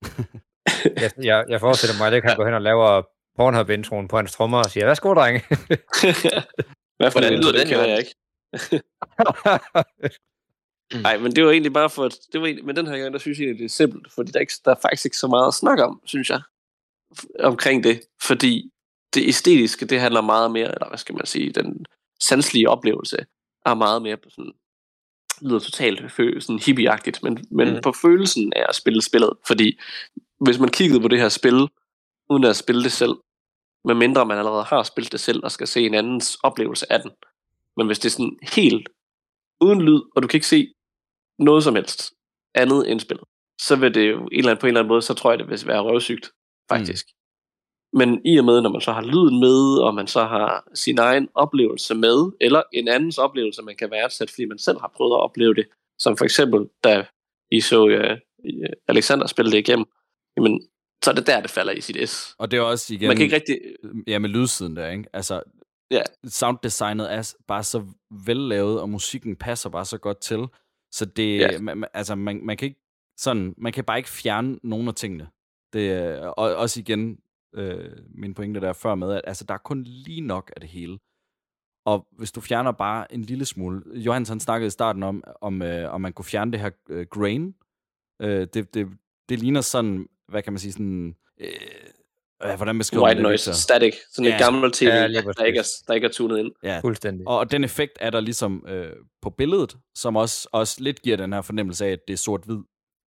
[1.02, 3.02] Jeg, jeg, jeg forestiller mig, at Alec, han går hen og laver
[3.36, 5.40] Pornhub-introen på hans trommer og siger, værsgo, drenge.
[6.98, 8.16] Hvad for Hvordan lyder den, kender jeg ikke.
[11.02, 13.14] Nej, men det var egentlig bare for, at- det var egentlig, men den her gang,
[13.14, 15.18] der synes jeg, egentlig, det er simpelt, fordi der er, ikke, der er faktisk ikke
[15.18, 16.42] så meget at snakke om, synes jeg,
[17.40, 18.72] omkring det, fordi
[19.14, 21.86] det æstetiske, det handler meget mere, eller hvad skal man sige, den
[22.20, 23.18] sanselige oplevelse
[23.66, 24.52] er meget mere på sådan,
[25.42, 26.12] lyder totalt
[26.44, 27.74] sådan hippieagtigt, men, men Mm.
[27.76, 27.82] mm.
[27.82, 29.80] på følelsen af at spille spillet, fordi
[30.40, 31.68] hvis man kiggede på det her spil,
[32.30, 33.14] uden at spille det selv,
[33.86, 37.12] medmindre man allerede har spillet det selv, og skal se en andens oplevelse af den,
[37.78, 38.90] men hvis det er sådan helt
[39.62, 40.74] uden lyd, og du kan ikke se
[41.40, 42.14] noget som helst
[42.56, 43.28] andet end spillet,
[43.62, 45.40] så vil det jo en eller anden, på en eller anden måde, så tror jeg,
[45.40, 46.32] det vil være røvsygt,
[46.72, 47.06] faktisk.
[47.08, 47.18] Mm.
[48.00, 51.00] Men i og med, når man så har lyden med, og man så har sin
[51.00, 55.12] egen oplevelse med, eller en andens oplevelse, man kan værdsætte, fordi man selv har prøvet
[55.16, 55.68] at opleve det,
[56.00, 57.06] som for eksempel, da
[57.52, 58.18] I så uh,
[58.88, 59.86] Alexander spille det igennem,
[60.38, 60.62] jamen,
[61.04, 62.36] så er det der, det falder i sit S.
[62.38, 63.08] Og det er også igen...
[63.08, 63.60] Man kan ikke rigtig...
[64.08, 65.06] Ja, med lydsiden der, ikke?
[65.14, 65.42] Altså,
[65.92, 66.02] Ja.
[66.28, 67.86] sounddesignet er bare så
[68.26, 70.40] vellavet, og musikken passer bare så godt til.
[70.92, 71.60] Så det, Ja.
[71.62, 72.82] man, altså, man, man kan ikke
[73.18, 75.30] sådan, man kan bare ikke fjerne nogen af tingene.
[75.74, 77.20] Det, er- og også igen,
[77.56, 80.70] øh, min pointe der før med, at altså, der er kun lige nok af det
[80.70, 81.00] hele.
[81.86, 83.84] Og hvis du fjerner bare en lille smule...
[84.00, 87.06] Johannes han snakkede i starten om, om, øh, om man kunne fjerne det her øh,
[87.12, 87.56] grain.
[88.22, 88.88] Øh, det, det,
[89.30, 91.16] det ligner sådan, hvad kan man sige, sådan...
[91.40, 91.48] Øh,
[92.46, 93.30] øh, hvordan beskriver White man det?
[93.30, 94.36] noise, static, sådan Ja.
[94.36, 96.52] et gammelt tv, Ja, der, ikke er, der ikke er tunet ind.
[96.64, 97.28] Ja, Fuldstændig.
[97.28, 101.34] og, den effekt er der ligesom øh, på billedet, som også, også lidt giver den
[101.34, 102.58] her fornemmelse af, at det er sort-hvid.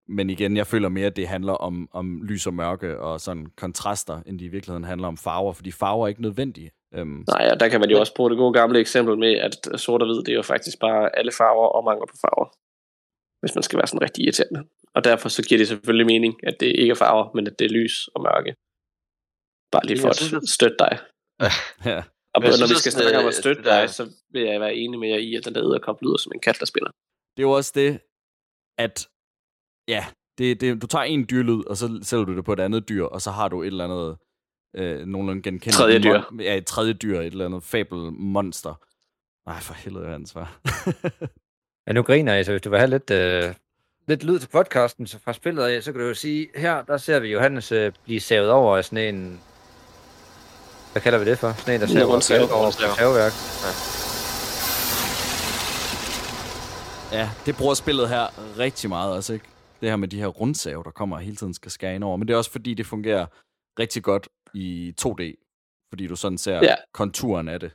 [0.08, 3.46] Men igen, jeg føler mere, at det handler om, om lys og mørke og sådan
[3.56, 6.70] kontraster, end det i virkeligheden handler om farver, fordi farver er ikke nødvendige.
[6.94, 9.80] Øhm, Nej, og der kan man jo også bruge det gode gamle eksempel med, at
[9.80, 12.46] sort og hvid, det er jo faktisk bare alle farver og mangel på farver.
[13.40, 14.62] Hvis man skal være sådan rigtig irriterende.
[14.94, 17.64] Og derfor så giver det selvfølgelig mening, at det ikke er farver, men at det
[17.64, 18.54] er lys og mørke.
[19.76, 20.92] Bare lige for jeg at synes, at- støtte dig.
[21.90, 21.98] ja.
[22.34, 24.60] Og jeg når vi skal snakke om at det- støtte der- dig, så vil jeg
[24.60, 26.90] være enig med jer i, at den der edderkop lyder som en kat, der spiller.
[27.36, 27.90] Det er jo også det,
[28.78, 29.08] at
[29.88, 30.02] ja,
[30.38, 33.04] det, det, du tager en dyrlyd, og så sælger du det på et andet dyr,
[33.04, 34.16] og så har du et eller andet
[34.76, 35.76] øh, nogenlunde genkendeligt.
[35.76, 36.20] Tredje dyr.
[36.20, 38.74] mon- Ja, et tredje dyr, et eller andet fabelmonster.
[39.48, 40.60] Nej, for helvede, hvad ansvar.
[41.86, 43.54] Ja, nu griner jeg, så hvis du vil have lidt, øh,
[44.08, 46.96] lidt lyd til podcasten så fra spillet af, så kan du jo sige, her der
[46.96, 49.40] ser vi Johannes øh, blive savet over af sådan en...
[50.94, 51.52] Hvad kalder vi det for?
[51.58, 52.40] Sådan en, der saver rundsav.
[52.52, 52.90] over Rundsav.
[52.98, 53.32] savværk.
[57.12, 58.24] Ja, det bruger spillet her
[58.58, 59.44] rigtig meget også, ikke?
[59.80, 62.16] Det her med de her rundsave, der kommer og hele tiden skal skære ind over.
[62.16, 63.26] Men det er også fordi, det fungerer
[63.78, 65.22] rigtig godt i 2D.
[65.92, 66.74] Fordi du sådan ser Ja.
[66.92, 67.70] konturen af det.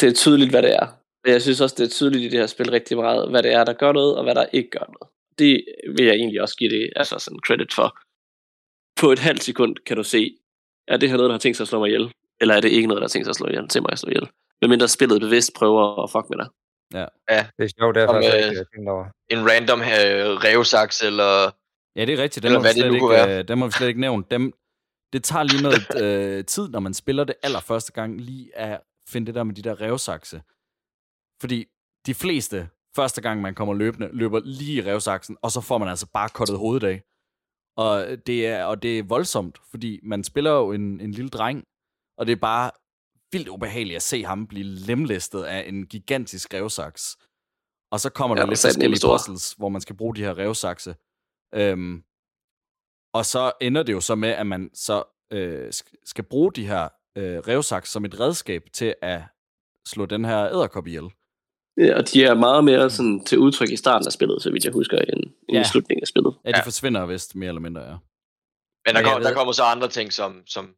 [0.00, 0.86] Det er tydeligt, hvad det er.
[1.24, 3.52] Og Jeg synes også, det er tydeligt i det her spil rigtig meget, hvad det
[3.52, 5.12] er, der gør noget, og hvad der ikke gør noget.
[5.38, 5.64] Det
[5.96, 7.98] vil jeg egentlig også give det altså sådan credit for.
[9.00, 10.36] På et halvt sekund kan du se,
[10.88, 12.12] er det her noget, der har tænkt sig at slå mig ihjel?
[12.40, 13.98] Eller er det ikke noget, der har tænkt sig at slå ihjel, til mig at
[13.98, 14.28] slå ihjel?
[14.62, 16.48] Medmindre spillet bevidst prøver at fuck med dig.
[16.94, 17.06] Ja.
[17.56, 19.04] Det er sjovt, har jeg øh, ikke tænkt over.
[19.28, 19.86] En random øh,
[20.46, 21.50] revsaks, eller...
[21.96, 22.42] Ja, det er rigtigt.
[22.42, 23.38] Dem Eller hvad det nu ikke, være.
[23.38, 24.30] øh, dem har vi slet ikke nævnt.
[24.30, 24.52] Dem,
[25.12, 29.26] det tager lige noget øh, tid, når man spiller det allerførste gang, lige at finde
[29.26, 30.42] det der med de der revsakse.
[31.40, 31.66] Fordi
[32.06, 35.88] de fleste, første gang man kommer løbende, løber lige i revsaksen, og så får man
[35.88, 37.02] altså bare kottet hovedet af.
[37.76, 41.64] Og det er, og det er voldsomt, fordi man spiller jo en, en lille dreng,
[42.18, 42.70] og det er bare
[43.32, 47.16] vildt ubehageligt at se ham blive lemlæstet af en gigantisk revsaks.
[47.90, 50.96] Og så kommer der Ja, lidt forskellige puzzles, hvor man skal bruge de her revsakse.
[51.54, 52.04] Øhm,
[53.14, 56.66] og så ender det jo så med, at man så øh, sk- skal bruge de
[56.66, 59.22] her øh, revsaks som et redskab til at
[59.88, 61.10] slå den her æderkop ihjel.
[61.78, 64.64] Ja, og de er meget mere sådan til udtryk i starten af spillet, så vidt
[64.64, 65.60] jeg husker, end, end Ja.
[65.60, 66.34] i slutningen af spillet.
[66.44, 66.62] Ja, de Ja.
[66.64, 67.96] forsvinder vist mere eller mindre, ja.
[68.86, 70.74] Men der, kommer, der kommer så andre ting, som, som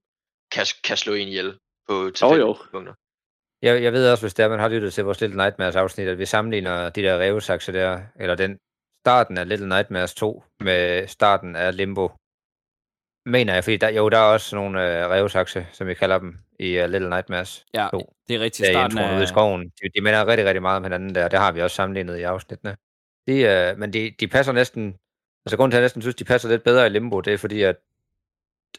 [0.53, 1.51] kan, kan slå en ihjel
[1.89, 2.57] på tilfældige jo.
[2.73, 2.95] punkter.
[3.63, 6.09] Jeg, jeg ved også, hvis det er, man har lyttet til vores Little Nightmares afsnit,
[6.09, 8.59] at vi sammenligner de der revsakser der, eller den
[9.05, 12.09] starten af Little Nightmares 2 med starten af Limbo.
[13.27, 16.39] Mener jeg, fordi der, jo, der er også nogle øh, revsakse, som vi kalder dem,
[16.59, 18.14] i uh, Little Nightmares Ja, 2.
[18.29, 19.62] det er i Starten introen ude i af, skoven.
[19.68, 21.29] De, de minder rigtig, rigtig meget om hinanden der.
[21.29, 22.77] Det har vi også sammenlignet i afsnittene.
[23.27, 24.97] De, øh, men de, de passer næsten...
[25.47, 27.39] Altså grunden til, at jeg næsten synes, de passer lidt bedre i Limbo, det er
[27.39, 27.77] fordi, at,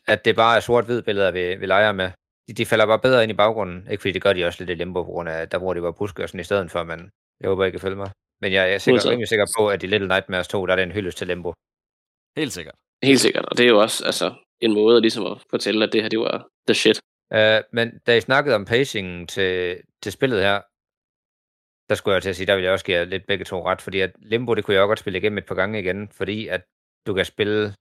[0.08, 2.12] at det bare er sort-hvid billeder, vi, vi leger med.
[2.48, 3.88] De, de falder bare bedre ind i baggrunden.
[3.92, 5.74] Ikke fordi det gør de også lidt i Limbo, på grund af, at der bruger
[5.74, 7.10] de bare buske og sådan i stedet for, men
[7.42, 8.10] jeg håber, I kan følge mig.
[8.42, 10.76] Men jeg, jeg er sikker, rimelig sikker på, at i Little Nightmares 2, der er
[10.76, 11.54] det en hyldest til Limbo.
[12.38, 12.76] helt sikkert.
[13.10, 14.28] Helt sikkert, og det er jo også altså,
[14.60, 16.98] en måde ligesom at fortælle, at det her, det var the shit.
[17.36, 20.62] Uh, men da I snakkede om pacingen til, til spillet her,
[21.90, 23.66] der skulle jeg til at sige, der vil jeg også give jer lidt begge to
[23.66, 26.10] ret, fordi at Limbo, det kunne jeg også godt spille igennem et par gange igen,
[26.10, 26.62] fordi at
[27.08, 27.76] du kan spille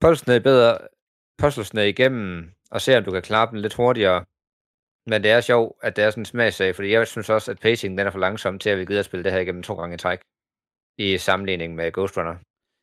[0.00, 0.78] puzzlesne bedre,
[1.38, 4.24] puzzlesne igennem, og se, om du kan klare dem lidt hurtigere.
[5.06, 7.60] Men det er sjovt, at det er sådan en smagsag, fordi jeg synes også, at
[7.60, 9.74] pacingen den er for langsom til, at vi gider at spille det her igennem to
[9.74, 10.20] gange i træk,
[10.98, 12.36] i sammenligning med Ghost Runner.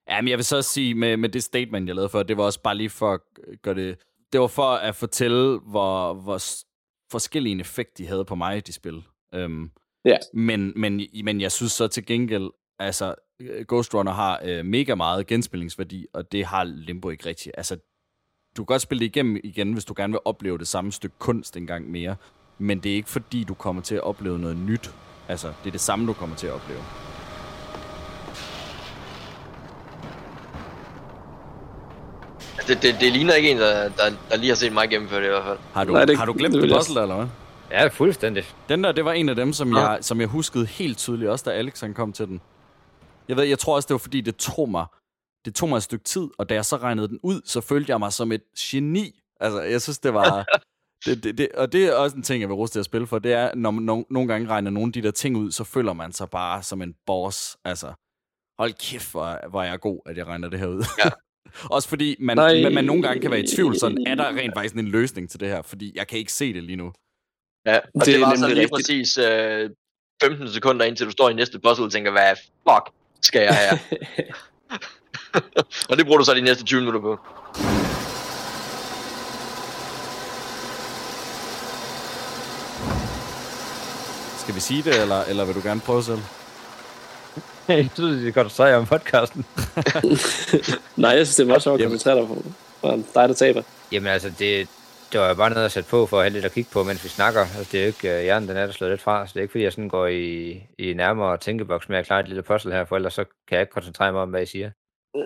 [0.10, 2.38] Ja, men jeg vil så også sige, med, med det statement, jeg lavede før, det
[2.38, 3.20] var også bare lige for at
[3.62, 3.97] gøre det...
[4.34, 6.41] Det var for at fortælle, hvor, hvor
[7.12, 9.03] forskellige en effekt de havde på mig, de spil.
[9.36, 9.72] Um,
[10.05, 10.18] Ja.
[10.34, 12.49] men, men, men jeg synes så til gengæld,
[12.80, 17.55] altså, øh, Ghost Runner har øh, mega meget genspillingsværdi, og det har Limbo ikke rigtigt.
[17.57, 17.76] Altså,
[18.57, 21.16] du kan godt spille det igennem igen, hvis du gerne vil opleve det samme stykke
[21.20, 22.16] kunst en gang mere,
[22.57, 24.91] men det er ikke fordi, du kommer til at opleve noget nyt.
[25.28, 26.82] Altså, det er det samme, du kommer til at opleve.
[32.70, 35.26] Det, det, det ligner ikke en, der, der, der lige har set mig gennemføre det
[35.26, 35.58] i hvert fald.
[35.74, 37.28] Har du, Nej, det- har du glemt det puzzle, eller hvad?
[37.72, 38.44] Ja, fuldstændig.
[38.70, 41.46] Den der, det var en af dem, som, jeg, som jeg huskede helt tydeligt, også
[41.50, 42.42] da Alex han kom til den.
[43.28, 44.86] Jeg ved, jeg tror også, det var fordi, det tog mig,
[45.46, 47.92] det tog mig et stykke tid, og da jeg så regnede den ud, så følte
[47.92, 49.20] jeg mig som et geni.
[49.40, 50.46] Altså, jeg synes, det var...
[51.06, 53.08] det, det, det, og det er også en ting, jeg vil ruste til at spille
[53.08, 55.52] for, det er, når man no, nogle gange regner nogle af de der ting ud,
[55.52, 57.58] så føler man sig bare som en boss.
[57.66, 57.94] Altså,
[58.60, 60.84] hold kæft, hvor, hvor jeg er god, at jeg regner det her ud.
[61.06, 61.10] Ja.
[61.64, 62.62] også fordi man, Nej.
[62.62, 65.30] man, man nogle gange kan være i tvivl, sådan, er der rent faktisk en løsning
[65.30, 65.62] til det her?
[65.62, 66.92] Fordi jeg kan ikke se det lige nu.
[67.66, 68.76] Ja, og det, Det er var så nemlig lige rigtigt.
[68.76, 69.70] præcis øh,
[70.24, 72.36] 15 sekunder indtil du står i næste puzzle og tænker, hvad
[72.70, 73.78] fuck skal jeg her?
[75.90, 77.18] og det bruger du så de næste 20 minutter på.
[84.40, 86.20] Skal vi sige det, eller, eller vil du gerne prøve selv?
[87.78, 89.46] Jeg synes, det koncentrerer om podcasten.
[91.04, 92.44] Nej, jeg synes, det er meget sjovt at koncentrere dig på.
[92.82, 93.62] For dig, der taber.
[93.92, 94.68] Jamen altså, det,
[95.12, 96.84] det var jo bare noget at sætte på for at have lidt at kigge på,
[96.84, 97.42] mens vi snakker.
[97.42, 99.40] Altså, det er jo ikke uh, hjernen, den er der slået lidt fra, så det
[99.40, 102.44] er ikke fordi, jeg sådan går i, i nærmere tænkeboks med at klare et lille
[102.44, 104.70] puzzle her, for ellers så kan jeg ikke koncentrere mig om, hvad I siger.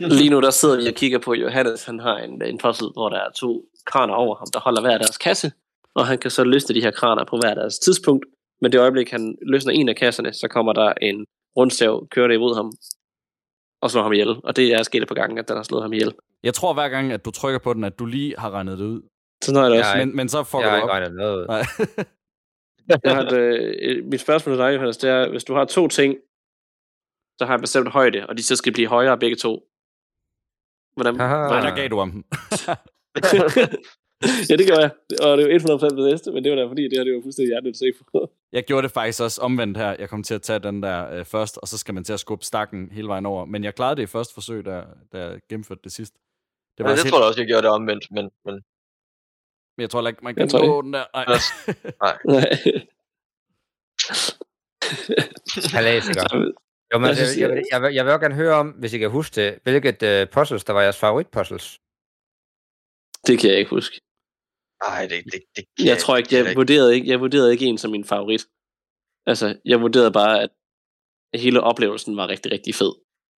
[0.01, 1.85] Lige nu, der sidder vi og kigger på Johannes.
[1.85, 4.97] Han har en, en puzzle, hvor der er to kraner over ham, der holder hver
[4.97, 5.51] deres kasse.
[5.95, 8.25] Og han kan så løsne de her kraner på hver deres tidspunkt.
[8.61, 11.25] Men det øjeblik, han løsner en af kasserne, så kommer der en
[11.57, 12.71] rundstav kørende imod ham
[13.81, 14.29] og slår ham ihjel.
[14.43, 16.13] Og det er sket på gangen, at den har slået ham ihjel.
[16.43, 18.85] Jeg tror hver gang, at du trykker på den, at du lige har regnet det
[18.85, 19.01] ud.
[19.43, 19.91] Sådan har jeg det også.
[19.97, 20.95] Jeg- Men, men så får jeg har du ikke op.
[20.97, 21.47] regnet noget ud.
[21.47, 21.63] Nej.
[23.03, 25.87] Jeg har et, øh, mit spørgsmål til dig, Johannes, det er, hvis du har to
[25.87, 26.15] ting,
[27.39, 29.67] så har jeg bestemt højde, og de så skal blive højere begge to.
[30.95, 31.13] Hvordan.
[31.15, 32.23] Nej, hvordan der gav du om den.
[34.49, 34.91] ja, det gør jeg.
[35.23, 37.15] Og det er jo 100% det næste, men det var da fordi, det her det
[37.15, 38.31] var fuldstændig hjertet at se på.
[38.53, 39.95] Jeg gjorde det faktisk også omvendt her.
[39.99, 42.19] Jeg kom til at tage den der øh, først, og så skal man til at
[42.19, 43.45] skubbe stakken hele vejen over.
[43.45, 44.83] Men jeg klarede det i første forsøg, da,
[45.13, 46.13] da jeg gennemførte det sidst.
[46.13, 46.21] Det
[46.77, 48.61] Det, var også det helt, tror jeg også, jeg gjorde det omvendt, men, men
[49.77, 51.05] men jeg tror ikke, man Jeg kan tror nå den der.
[51.13, 51.25] Nej.
[52.05, 52.17] Nej.
[55.69, 56.23] Klassiker.
[56.93, 58.67] Jo, men Jeg synes, jeg, jeg- jeg, jeg, vil, jeg vil også gerne høre om,
[58.69, 61.79] hvis I kan huske det, hvilket uh, puzzles, der var jeres favoritpuzzles.
[63.27, 64.01] det kan jeg ikke huske.
[64.87, 67.77] Nej, det, det, det kan Jeg tror ikke, jeg vurderede ikke, jeg vurderede ikke en
[67.77, 68.45] som min favorit.
[69.25, 70.49] Altså, jeg vurderede bare, at
[71.35, 72.91] hele oplevelsen var rigtig, rigtig fed.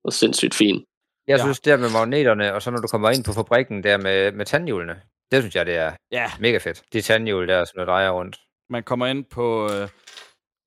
[0.03, 0.85] Og sindssygt fin.
[1.27, 1.43] Jeg Ja.
[1.43, 4.31] synes, det der med magneterne, og så når du kommer ind på fabrikken der med,
[4.31, 6.83] med tandhjulene, det synes jeg, det er Ja, mega fedt.
[6.93, 8.37] De tandhjul der, som der drejer rundt.
[8.69, 9.89] man kommer ind på øh,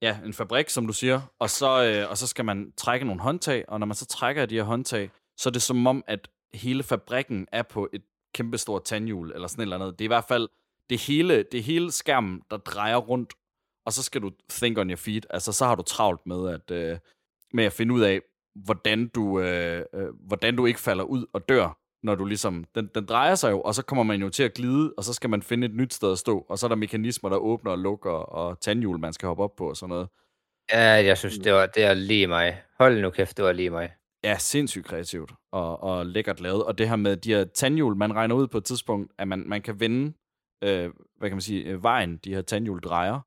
[0.03, 3.21] ja, en fabrik, som du siger, og så, øh, og så skal man trække nogle
[3.23, 6.29] håndtag, og når man så trækker de her håndtag, så er det som om, at
[6.55, 8.03] hele fabrikken er på et
[8.35, 9.99] kæmpestort tandhjul, eller sådan et eller andet.
[9.99, 10.49] Det er i hvert fald
[10.91, 13.35] det hele, det hele skærmen, der drejer rundt,
[13.87, 15.27] og så skal du think on your feet.
[15.31, 16.99] Altså, så har du travlt med at, øh,
[17.53, 18.21] med at finde ud af,
[18.55, 22.91] hvordan du, øh, øh, hvordan du ikke falder ud og dør, når du ligesom, den,
[22.95, 25.31] den drejer sig jo, og så kommer man jo til at glide, og så skal
[25.31, 27.79] man finde et nyt sted at stå, og så er der mekanismer, der åbner og
[27.79, 30.09] lukker, og tandhjul, man skal hoppe op på, og sådan noget.
[30.73, 32.63] Ja, jeg synes, det var, det er lige mig.
[32.79, 33.93] Hold nu kæft, det var lige mig.
[34.25, 36.65] Ja, sindssygt kreativt og, og lækkert lavet.
[36.65, 39.45] Og det her med de her tandhjul, man regner ud på et tidspunkt, at man,
[39.47, 40.13] man kan vende,
[40.63, 43.21] øh, hvad kan man sige, øh, vejen, de her tandhjul drejer.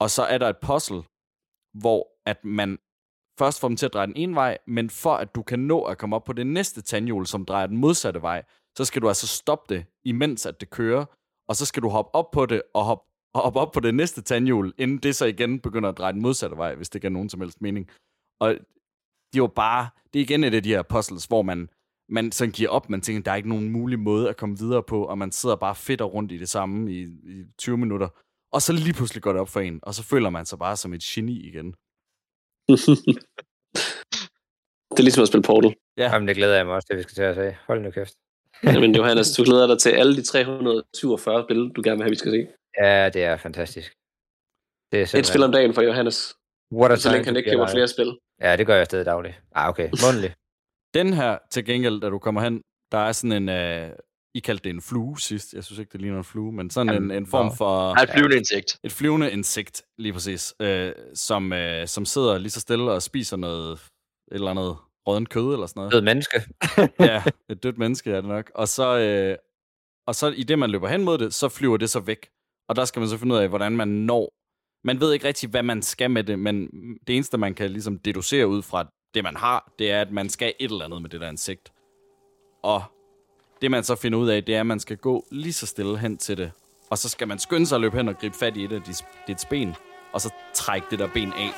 [0.00, 1.02] Og så er der et puzzle,
[1.80, 2.78] hvor at man
[3.38, 5.82] først får dem til at dreje den ene vej, men for at du kan nå
[5.82, 8.44] at komme op på det næste tandhjul, som drejer den modsatte vej,
[8.76, 11.04] så skal du altså stoppe det, imens at det kører,
[11.48, 13.94] og så skal du hoppe op på det, og hoppe, og hoppe op på det
[13.94, 17.10] næste tandhjul, inden det så igen begynder at dreje den modsatte vej, hvis det giver
[17.10, 17.90] nogen som helst mening.
[18.40, 18.50] Og
[19.32, 21.68] det er jo bare, det er igen et af de her puzzles, hvor man,
[22.08, 24.82] man sådan giver op, man tænker, der er ikke nogen mulig måde at komme videre
[24.82, 28.08] på, og man sidder bare fedt og rundt i det samme i, i 20 minutter,
[28.52, 30.76] og så lige pludselig går det op for en, og så føler man sig bare
[30.76, 31.66] som et geni igen.
[34.90, 35.74] det er ligesom at spille Portal.
[35.96, 36.12] Ja.
[36.12, 37.58] Jamen, det glæder jeg mig også til, vi skal til at sige.
[37.66, 38.14] Hold nu kæft.
[38.82, 42.16] Men Johannes, du glæder dig til alle de 347 spil, du gerne vil have, vi
[42.16, 42.46] skal se.
[42.82, 43.92] Ja, det er fantastisk.
[44.92, 46.34] Det er Et spil om dagen for Johannes.
[46.72, 48.18] What a Så længe han ikke be køber flere spil.
[48.40, 49.42] Ja, det gør jeg stadig dagligt.
[49.54, 49.88] Ah, okay.
[50.04, 50.34] Månedligt.
[50.94, 53.48] Den her, til gengæld, da du kommer hen, der er sådan en...
[53.48, 53.90] Øh,
[54.34, 55.54] I kaldte det en flue sidst.
[55.54, 57.90] Jeg synes ikke, det ligner en flue, men sådan Jamen, en, en form for...
[57.90, 58.78] Er et flyvende insekt.
[58.84, 60.54] Et flyvende insekt, lige præcis.
[60.60, 63.72] Øh, som, øh, som sidder lige så stille og spiser noget...
[63.72, 64.76] Et eller andet
[65.08, 65.92] rådent kød eller sådan noget.
[65.92, 66.42] Død menneske.
[67.10, 68.50] ja, et dødt menneske er det nok.
[68.54, 69.36] Og så, øh,
[70.06, 72.28] og så i det, man løber hen mod det, så flyver det så væk.
[72.68, 74.32] Og der skal man så finde ud af, hvordan man når.
[74.86, 76.68] Man ved ikke rigtig, hvad man skal med det, men
[77.06, 80.28] det eneste, man kan ligesom deducere ud fra det, man har, det er, at man
[80.28, 81.72] skal et eller andet med det der insekt.
[82.62, 82.82] Og
[83.62, 85.98] det, man så finder ud af, det er, at man skal gå lige så stille
[85.98, 86.52] hen til det.
[86.90, 88.82] Og så skal man skynde sig at løbe hen og gribe fat i et af
[88.82, 89.74] dit, dit ben,
[90.12, 91.50] og så trække det der ben af.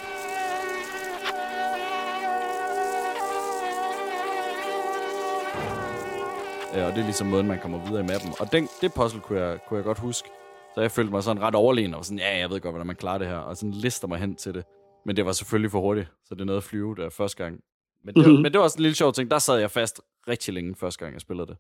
[6.75, 8.35] Ja, og det er ligesom måden, man kommer videre i mappen.
[8.41, 10.29] Og den, det puzzle kunne jeg, kunne jeg godt huske.
[10.75, 12.97] Så jeg følte mig sådan ret overlegen, og sådan, ja, jeg ved godt, hvordan man
[12.97, 13.37] klarer det her.
[13.37, 14.65] Og sådan lister mig hen til det.
[15.07, 17.55] Men det var selvfølgelig for hurtigt, så det er noget at flyve der første gang.
[18.05, 18.43] Men det, var, Mhm.
[18.43, 19.31] men det var også en lille sjov ting.
[19.31, 21.57] Der sad jeg fast rigtig længe første gang, jeg spillede det.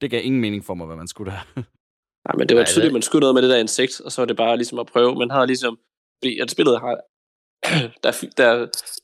[0.00, 1.40] Det gav ingen mening for mig, hvad man skulle der.
[2.26, 4.12] Nej, men det var Nej, tydeligt, det- man skulle noget med det der insekt, og
[4.12, 5.14] så var det bare ligesom at prøve.
[5.22, 5.78] Man har ligesom,
[6.18, 6.94] fordi at spillet har,
[8.02, 8.50] der, er der,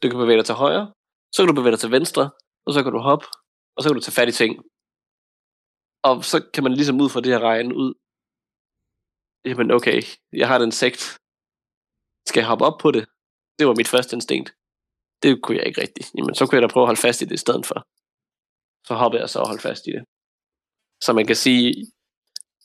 [0.02, 0.84] du kan bevæge dig til højre,
[1.34, 2.30] så kan du bevæge dig til venstre,
[2.66, 3.26] og så kan du hoppe,
[3.76, 4.52] og så kan du tage fat i ting.
[6.08, 7.90] Og så kan man ligesom ud fra det her regne ud,
[9.48, 9.98] jamen okay,
[10.40, 11.02] jeg har et insekt.
[12.28, 13.04] Skal jeg hoppe op på det?
[13.58, 14.48] Det var mit første instinkt.
[15.22, 16.08] Det kunne jeg ikke rigtigt.
[16.18, 17.78] Jamen, så kunne jeg da prøve at holde fast i det i stedet for.
[18.86, 20.04] Så hoppede jeg så og holdt fast i det.
[21.04, 21.66] Så man kan sige,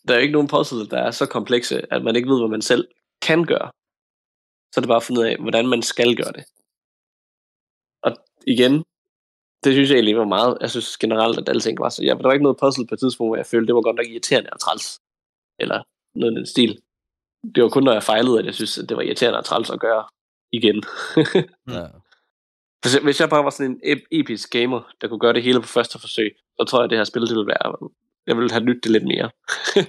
[0.07, 2.49] der er jo ikke nogen puzzle, der er så komplekse, at man ikke ved, hvad
[2.49, 2.87] man selv
[3.21, 3.71] kan gøre.
[4.71, 6.43] Så er det bare at finde ud af, hvordan man skal gøre det.
[8.05, 8.11] Og
[8.47, 8.73] igen,
[9.63, 12.27] det synes jeg egentlig var meget, jeg synes generelt, at alting var så, ja, der
[12.27, 14.49] var ikke noget puzzle på et tidspunkt, hvor jeg følte, det var godt nok irriterende
[14.53, 14.99] og træls.
[15.59, 15.83] Eller
[16.15, 16.71] noget i den stil.
[17.55, 19.69] Det var kun, når jeg fejlede, at jeg synes, at det var irriterende og træls
[19.69, 20.03] at gøre
[20.51, 20.83] igen.
[21.67, 21.85] ja.
[22.81, 25.43] Hvis jeg, hvis jeg bare var sådan en ep- episk gamer, der kunne gøre det
[25.43, 27.89] hele på første forsøg, så tror jeg, at det her spil, det ville være...
[28.27, 29.29] Jeg ville have nyttet det lidt mere.
[29.75, 29.85] Men,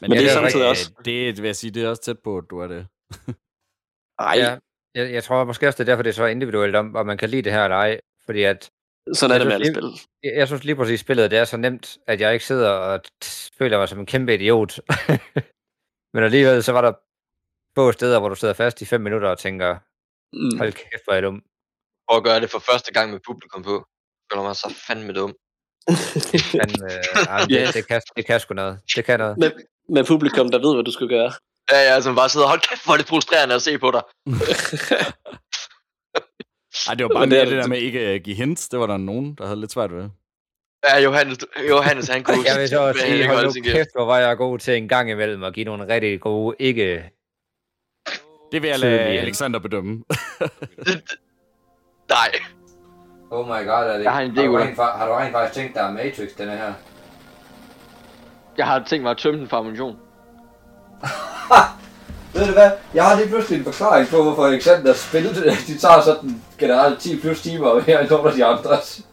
[0.00, 2.38] Men det er det, samtidig også- Det vil jeg sige, det er også tæt på,
[2.38, 2.86] at du er det.
[4.18, 4.58] Ej, Ja,
[4.94, 7.18] jeg, jeg tror måske også, det er derfor, det er så individuelt om, om man
[7.18, 8.00] kan lide det her eller ej.
[8.26, 8.70] Fordi at,
[9.14, 9.84] sådan er det med alle spil.
[10.22, 13.00] jeg, jeg synes lige præcis, spillet det er så nemt, at jeg ikke sidder og
[13.58, 14.80] føler mig som en kæmpe idiot.
[16.14, 16.92] Men alligevel, så var der
[17.76, 19.76] få steder, hvor du sidder fast i fem minutter og tænker,
[20.32, 20.58] Mm.
[20.58, 21.42] hold kæft, hvor er jeg dum.
[22.12, 23.84] At gøre det for første gang med publikum på.
[24.32, 25.34] Føler mig så fandme dum.
[25.88, 26.90] Men, øh,
[27.48, 27.70] det, Ja.
[27.74, 28.80] det, kan, det kan sgu noget.
[28.96, 29.38] Det kan noget.
[29.38, 29.50] med,
[29.88, 31.32] med publikum, der ved, hvad du skal gøre.
[31.72, 34.02] Ja, ja, som bare sidder, hold kæft, hvor er det frustrerende at se på dig.
[36.88, 38.68] Ej, det var bare Men det mere det, det- der med ikke at give hints.
[38.68, 40.08] Det var der nogen, der havde lidt svært ved.
[40.84, 44.18] Ja, Johannes, Johannes han kunne Jeg vil så også sige, hold nu kæft, hvor var
[44.18, 47.10] jeg god til en gang imellem at give nogle rigtig gode, ikke...
[48.52, 48.98] Det vil jeg lade.
[49.00, 49.90] Alexander bedømme.
[52.10, 52.30] Nej.
[53.30, 54.04] Oh my god, er det...
[54.04, 54.74] Jeg har en idé, Ulla.
[54.74, 56.72] har du rent faktisk tænkt dig Matrix, denne her?
[58.58, 59.96] Jeg har tænkt mig at tømme den for ammunition.
[62.34, 62.70] Ved du hvad?
[62.94, 65.58] Jeg har lige pludselig en forklaring på, hvorfor Alexander spillede det.
[65.66, 69.06] De tager sådan generelt 10 plus timer her end nogle af de andres.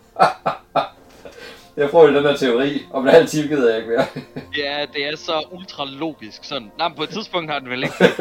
[1.78, 2.86] Jeg får jo den her teori.
[2.93, 4.05] Om en halv time gider jeg ikke mere.
[4.63, 6.71] Ja, det er så ultra logisk sådan.
[6.78, 7.95] Nej, men på et tidspunkt har den vel ikke...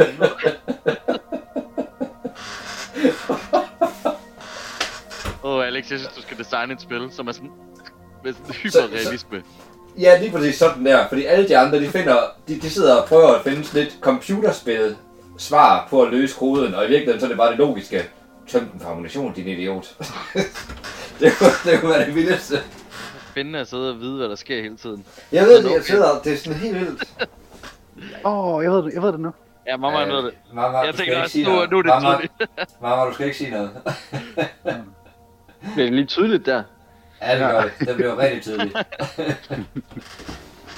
[5.45, 7.51] Åh, oh, Alex, jeg synes, du skal designe et spil, som er sådan...
[8.25, 9.43] Med sådan hyperrealisme.
[9.99, 11.09] ja, lige præcis sådan der.
[11.09, 12.17] Fordi alle de andre, de finder...
[12.49, 14.97] De, de sidder og prøver at finde sådan lidt computerspil
[15.39, 16.75] svar på at løse koden.
[16.75, 18.05] Og i virkeligheden så er det bare det logiske.
[18.49, 19.95] Tøm den for ammunition, din idiot.
[21.21, 22.63] det, kunne, det kunne være det vildeste.
[23.37, 25.05] Spændende at sidde og vide, hvad der sker hele tiden.
[25.33, 27.29] Jeg ved det, jeg sidder, det er sådan helt vildt.
[28.25, 29.33] Åh, oh, jeg ved det, jeg ved det nu.
[29.67, 30.35] Ja, mamma, han ved det.
[30.53, 32.33] Mamma, Jeg tænker også, nu, nu er det tydeligt.
[32.83, 33.71] Mamma, du skal ikke sige noget.
[35.75, 36.63] Bliver det lige tydeligt der?
[37.23, 37.89] Ja, det gør det.
[37.89, 38.77] Det bliver rigtig tydeligt.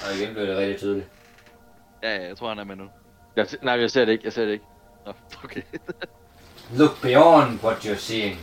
[0.05, 1.07] Og igen bliver det rigtig tydeligt.
[2.03, 2.85] Ja, ja, jeg tror, han er med nu.
[3.37, 4.65] Jeg, nej, jeg ser det ikke, jeg ser det ikke.
[5.07, 5.13] Nå,
[5.45, 5.63] okay.
[6.77, 8.39] Look beyond what you're seeing.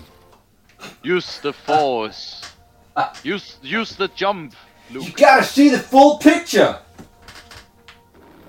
[1.05, 2.54] Use the force.
[3.33, 4.55] Use, use the jump,
[4.91, 5.05] Luke.
[5.05, 6.75] You gotta see the full picture!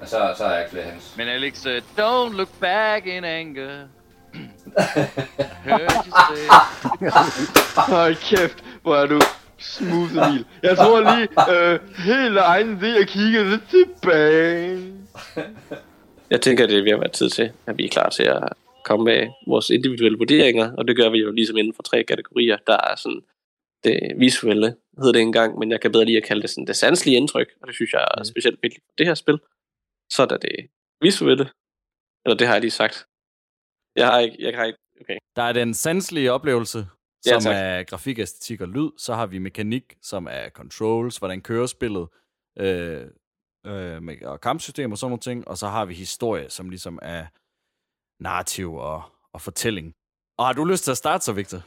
[0.00, 1.14] Og så, så er jeg ikke flere hans.
[1.16, 3.86] Men Alex, uh, don't look back in anger.
[5.64, 6.48] Heard you say.
[7.76, 9.20] Hold kæft, hvor er du
[9.58, 10.44] smooth, Emil.
[10.62, 14.92] Jeg tror lige, øh, helt egen det, jeg kigger lidt tilbage.
[16.30, 18.42] Jeg tænker, det er ved at være tid til, at vi er klar til at
[18.84, 22.56] komme med vores individuelle vurderinger, og det gør vi jo ligesom inden for tre kategorier.
[22.66, 23.20] Der er sådan
[23.86, 24.68] det visuelle,
[25.00, 27.48] hed det engang, men jeg kan bedre lige at kalde det sådan det sanselige indtryk,
[27.60, 29.38] og det synes jeg er specielt vigtigt for det her spil.
[30.14, 30.56] Så er der det
[31.00, 31.46] visuelle,
[32.24, 32.96] eller det har jeg lige sagt.
[34.00, 35.18] Jeg har ikke, jeg har ikke, okay.
[35.36, 36.86] Der er den sanselige oplevelse,
[37.26, 37.56] Ja, som tak.
[37.56, 38.90] er grafik, æstetik og lyd.
[38.98, 42.08] Så har vi mekanik, som er controls, hvordan kører spillet,
[42.58, 43.06] øh,
[43.66, 45.48] øh, med, og kampsystem og sådan nogle ting.
[45.48, 47.26] Og så har vi historie, som ligesom er
[48.22, 49.92] narrativ og, og fortælling.
[50.38, 51.58] Og har du lyst til at starte så, Victor?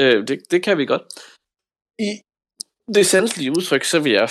[0.00, 1.04] Øh, det, det kan vi godt.
[1.98, 2.10] I
[2.96, 4.28] det sanselige udtryk, så vil jeg,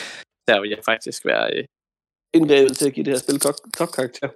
[0.48, 1.64] der vil jeg faktisk være øh,
[2.78, 4.28] til at give det her spil top- topkarakter.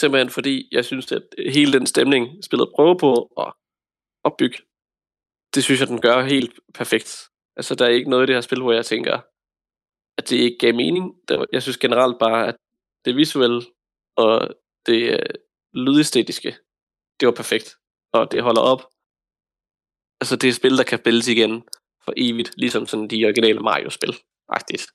[0.00, 3.10] Simpelthen fordi, jeg synes, at hele den stemning, spillet prøver på
[3.42, 3.52] at
[4.28, 4.58] opbygge,
[5.54, 7.10] det synes jeg, den gør helt perfekt.
[7.58, 9.16] Altså, der er ikke noget i det her spil, hvor jeg tænker,
[10.18, 11.04] at det ikke gav mening.
[11.52, 12.56] Jeg synes generelt bare, at
[13.04, 13.62] det visuelle
[14.16, 14.34] og
[14.86, 15.34] det øh,
[15.74, 16.50] lydæstetiske,
[17.20, 17.68] det var perfekt.
[18.12, 18.82] Og det holder op.
[20.20, 21.62] Altså, det er et spil, der kan spilles igen
[22.04, 24.14] for evigt, ligesom sådan de originale Mario-spil.
[24.48, 24.86] Agtigt.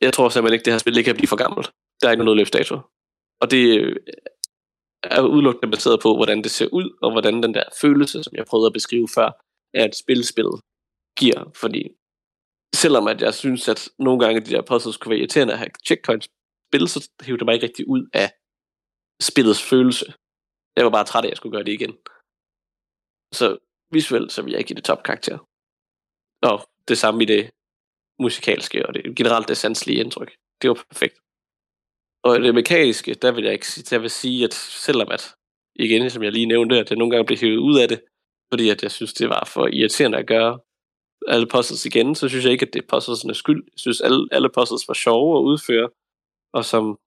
[0.00, 1.70] Jeg tror simpelthen ikke, det her spil det kan blive for gammelt.
[2.00, 2.78] Der er ikke noget løbsdato.
[3.40, 3.96] Og det øh,
[5.02, 8.46] er udelukkende baseret på, hvordan det ser ud, og hvordan den der følelse, som jeg
[8.46, 9.28] prøvede at beskrive før,
[9.74, 10.50] er et spilspil
[11.18, 11.50] giver.
[11.56, 11.82] Fordi
[12.74, 15.70] selvom at jeg synes, at nogle gange de der puzzles kunne være irriterende at have
[15.86, 16.28] checkpoints
[16.68, 18.28] spil, så hævde det mig ikke rigtig ud af
[19.20, 20.06] spillets følelse.
[20.76, 21.94] Jeg var bare træt af, at jeg skulle gøre det igen.
[23.32, 23.58] Så
[23.90, 25.38] visuelt, så vil jeg give det topkarakter.
[26.42, 27.50] Og det samme i det
[28.18, 30.32] musikalske, og det generelt det sanselige indtryk.
[30.62, 31.18] Det var perfekt.
[32.24, 35.34] Og det mekaniske, der vil jeg ikke sige, der vil sige, at selvom at,
[35.74, 38.00] igen, som jeg lige nævnte, at jeg nogle gange blev hævet ud af det,
[38.52, 40.60] fordi at jeg synes, det var for irriterende at gøre
[41.28, 43.64] alle puzzles igen, så synes jeg ikke, at det er puzzlesernes skyld.
[43.66, 45.88] Jeg synes, alle, alle puzzles var sjove at udføre,
[46.52, 46.98] og som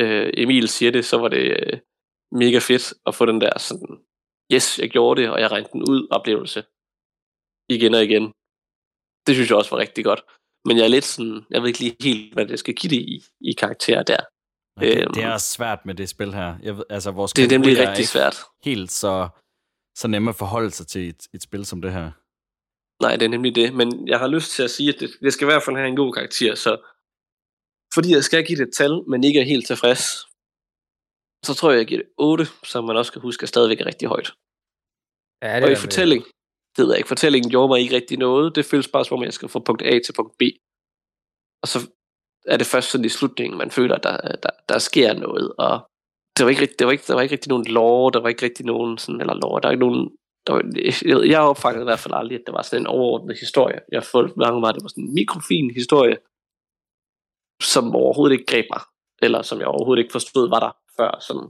[0.00, 1.78] øh, Emil siger det, så var det øh,
[2.32, 4.04] mega fedt at få den der sådan,
[4.54, 6.60] yes, jeg gjorde det, og jeg regnede den ud oplevelse
[7.74, 8.24] igen og igen.
[9.26, 10.22] Det synes jeg også var rigtig godt.
[10.66, 13.02] Men jeg er lidt sådan, jeg ved ikke lige helt, hvad det skal give det
[13.14, 14.20] i, i karakter der.
[14.76, 15.12] Og Det, Øhm.
[15.14, 16.58] det er svært med det spil her.
[16.62, 18.36] Jeg ved, altså, vores Det er nemlig rigtig ikke svært.
[18.64, 19.28] helt så,
[19.96, 22.10] så nemme at forholde sig til et, et spil som det her.
[23.04, 23.74] Nej, det er nemlig det.
[23.74, 25.88] Men jeg har lyst til at sige, at det, det skal i hvert fald have
[25.88, 26.70] en god karakter, så
[27.94, 30.02] fordi jeg skal give det et tal, men ikke er helt tilfreds,
[31.46, 33.86] så tror jeg, jeg giver det 8, som man også skal huske er stadigvæk er
[33.86, 34.30] rigtig højt.
[35.42, 36.22] Ja, og i fortælling,
[36.76, 38.56] det ved jeg ikke, fortællingen gjorde mig ikke rigtig noget.
[38.56, 40.42] Det føles bare som om, jeg skal fra punkt A til punkt B.
[41.62, 41.78] Og så
[42.46, 45.52] er det først sådan i slutningen, man føler, at der, der, der sker noget.
[45.58, 45.72] Og
[46.38, 48.28] der var, ikke, rigtig- der, var ikke, der var ikke rigtig nogen lore, der var
[48.28, 50.10] ikke rigtig nogen sådan, eller lore, der var ikke nogen,
[50.46, 50.62] der var,
[51.04, 53.78] jeg, jeg opfangede i hvert fald aldrig, at det var sådan en overordnet historie.
[53.92, 56.16] Jeg følte mange var, det var sådan en mikrofin historie,
[57.62, 58.82] som overhovedet ikke greb mig,
[59.22, 61.10] eller som jeg overhovedet ikke forstod, var der før.
[61.28, 61.48] Sådan.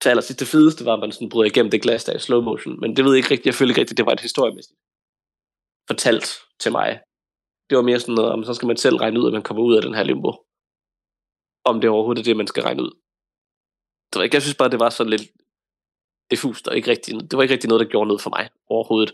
[0.00, 2.40] Til allersidst det fedeste var, at man sådan bryder igennem det glas der i slow
[2.40, 4.78] motion, men det ved jeg ikke rigtigt, jeg følte ikke rigtigt, det var et historiemæssigt
[5.90, 6.26] fortalt
[6.62, 6.88] til mig.
[7.68, 9.62] Det var mere sådan noget, om så skal man selv regne ud, at man kommer
[9.68, 10.30] ud af den her limbo.
[11.70, 12.92] Om det overhovedet er det, man skal regne ud.
[14.08, 15.26] Det var ikke, jeg synes bare, det var sådan lidt
[16.30, 18.44] diffust, og ikke rigtig, det var ikke rigtig noget, der gjorde noget for mig
[18.74, 19.12] overhovedet.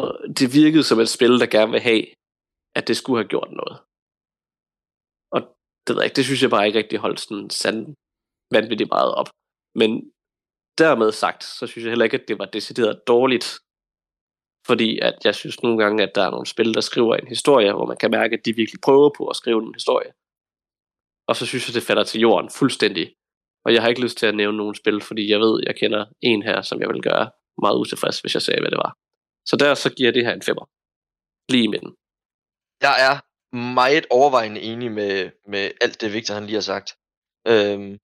[0.00, 0.08] Og
[0.38, 2.04] det virkede som et spil, der gerne vil have,
[2.78, 3.74] at det skulle have gjort noget.
[5.34, 5.40] Og
[5.84, 7.78] det ved jeg ikke, det synes jeg bare ikke rigtig holdt sådan sand
[8.56, 9.30] vanvittigt meget op.
[9.74, 10.12] Men
[10.78, 13.58] dermed sagt, så synes jeg heller ikke, at det var decideret dårligt.
[14.66, 17.72] Fordi at jeg synes nogle gange, at der er nogle spil, der skriver en historie,
[17.72, 20.12] hvor man kan mærke, at de virkelig prøver på at skrive en historie.
[21.28, 23.14] Og så synes jeg, det falder til jorden fuldstændig.
[23.64, 26.06] Og jeg har ikke lyst til at nævne nogen spil, fordi jeg ved, jeg kender
[26.20, 27.30] en her, som jeg vil gøre
[27.62, 28.96] meget utilfreds, hvis jeg sagde, hvad det var.
[29.46, 30.64] Så der så giver det her en femmer.
[31.52, 31.92] Lige i midten.
[32.82, 33.14] Jeg er
[33.56, 36.88] meget overvejende enig med, med alt det, Victor han lige har sagt.
[37.48, 37.98] Øhm,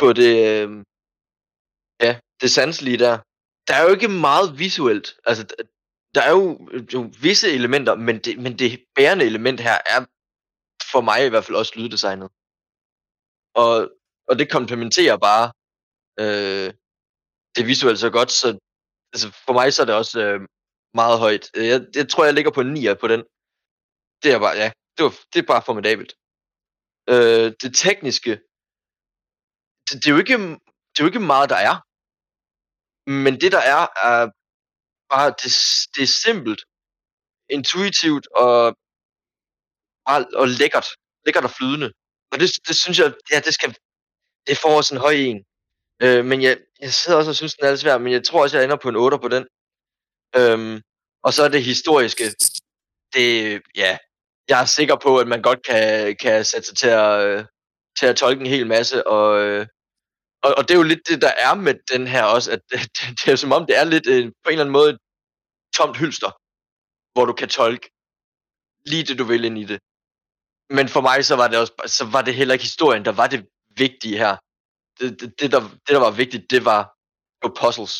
[0.00, 0.84] på det, øhm,
[2.00, 3.18] ja, det sanselige der.
[3.68, 5.08] Der er jo ikke meget visuelt.
[5.24, 5.42] Altså,
[6.14, 10.00] der, er jo, jo visse elementer, men det, men det bærende element her er
[10.92, 12.28] for mig i hvert fald også lyddesignet.
[13.62, 13.72] Og,
[14.28, 15.46] og det komplementerer bare
[16.22, 16.68] øh,
[17.56, 18.48] det visuelle så godt, så
[19.12, 20.40] altså for mig så er det også øh,
[21.00, 21.44] meget højt.
[21.56, 23.22] Øh, jeg, jeg tror, jeg ligger på en 9 på den.
[24.22, 26.12] Det er bare, ja, det, var, det er bare formidabelt.
[27.12, 28.32] Øh, det tekniske,
[29.86, 30.38] det, det, er jo ikke,
[30.96, 31.76] det er jo ikke meget, der er.
[33.10, 34.30] Men det, der er, er
[35.12, 35.50] bare, det,
[35.94, 36.60] det er simpelt,
[37.50, 38.76] intuitivt og,
[40.06, 40.88] bare, og lækkert.
[41.26, 41.92] Lækkert og flydende.
[42.32, 43.76] Og det, det synes jeg, ja, det skal,
[44.46, 45.44] det får også en høj en.
[46.02, 48.42] Øh, men jeg, jeg sidder også og synes, den er lidt svær, men jeg tror
[48.42, 49.44] også, jeg ender på en 8 på den.
[50.36, 50.82] Øhm,
[51.22, 52.24] og så er det historiske.
[53.14, 53.98] Det, ja,
[54.48, 57.46] jeg er sikker på, at man godt kan, kan sætte sig til at,
[57.98, 59.66] til at tolke en hel masse, og, øh,
[60.46, 62.80] og, og det er jo lidt det, der er med den her også, at det,
[63.18, 64.98] det er som om, det er lidt øh, på en eller anden måde et
[65.76, 66.30] tomt hylster,
[67.14, 67.90] hvor du kan tolke
[68.86, 69.78] lige det, du vil ind i det.
[70.70, 73.26] Men for mig, så var det også, så var det heller ikke historien, der var
[73.26, 74.36] det vigtige her.
[75.00, 76.82] det, det, det, der, det, der var vigtigt, det var,
[77.42, 77.94] det puzzles.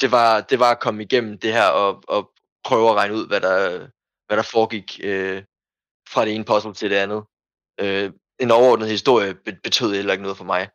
[0.00, 2.20] Det var, det var at komme igennem det her og, og
[2.64, 3.78] prøve at regne ud, hvad der,
[4.26, 5.44] hvad der foregik øh,
[6.08, 7.24] fra det ene puzzle til det andet.
[7.80, 10.68] Øh, en overordnet historie betød heller ikke noget for mig.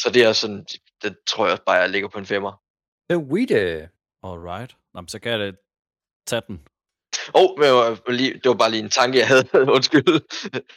[0.00, 0.66] Så det er sådan,
[1.02, 2.62] det tror jeg også bare, jeg ligger på en femmer.
[3.10, 3.88] The Weede.
[4.22, 4.76] Alright.
[4.94, 5.52] Nå, så kan jeg da
[6.26, 6.66] tage den.
[7.34, 10.20] Åh, oh, men det var det bare lige en tanke, jeg havde, undskyld,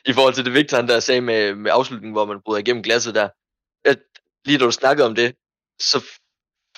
[0.06, 2.84] i forhold til det Victor, han der sagde med, med afslutningen, hvor man bryder igennem
[2.84, 3.30] glasset der.
[3.86, 4.00] At,
[4.46, 5.36] lige da du snakkede om det,
[5.80, 5.98] så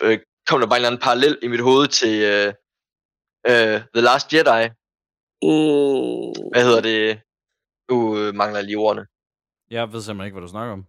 [0.03, 2.47] øh, kom der bare en eller anden parallel i mit hoved til øh,
[3.51, 4.63] øh, The Last Jedi.
[5.43, 6.49] Mm.
[6.51, 7.21] Hvad hedder det?
[7.89, 9.05] Nu øh, mangler jeg lige ordene.
[9.69, 10.83] Jeg ved simpelthen ikke, hvad du snakker om.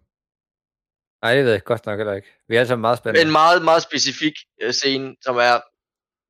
[1.23, 2.27] Nej, det ved jeg godt nok heller ikke.
[2.47, 3.21] Vi er altså meget spændende.
[3.27, 5.55] En meget, meget specifik øh, scene, som er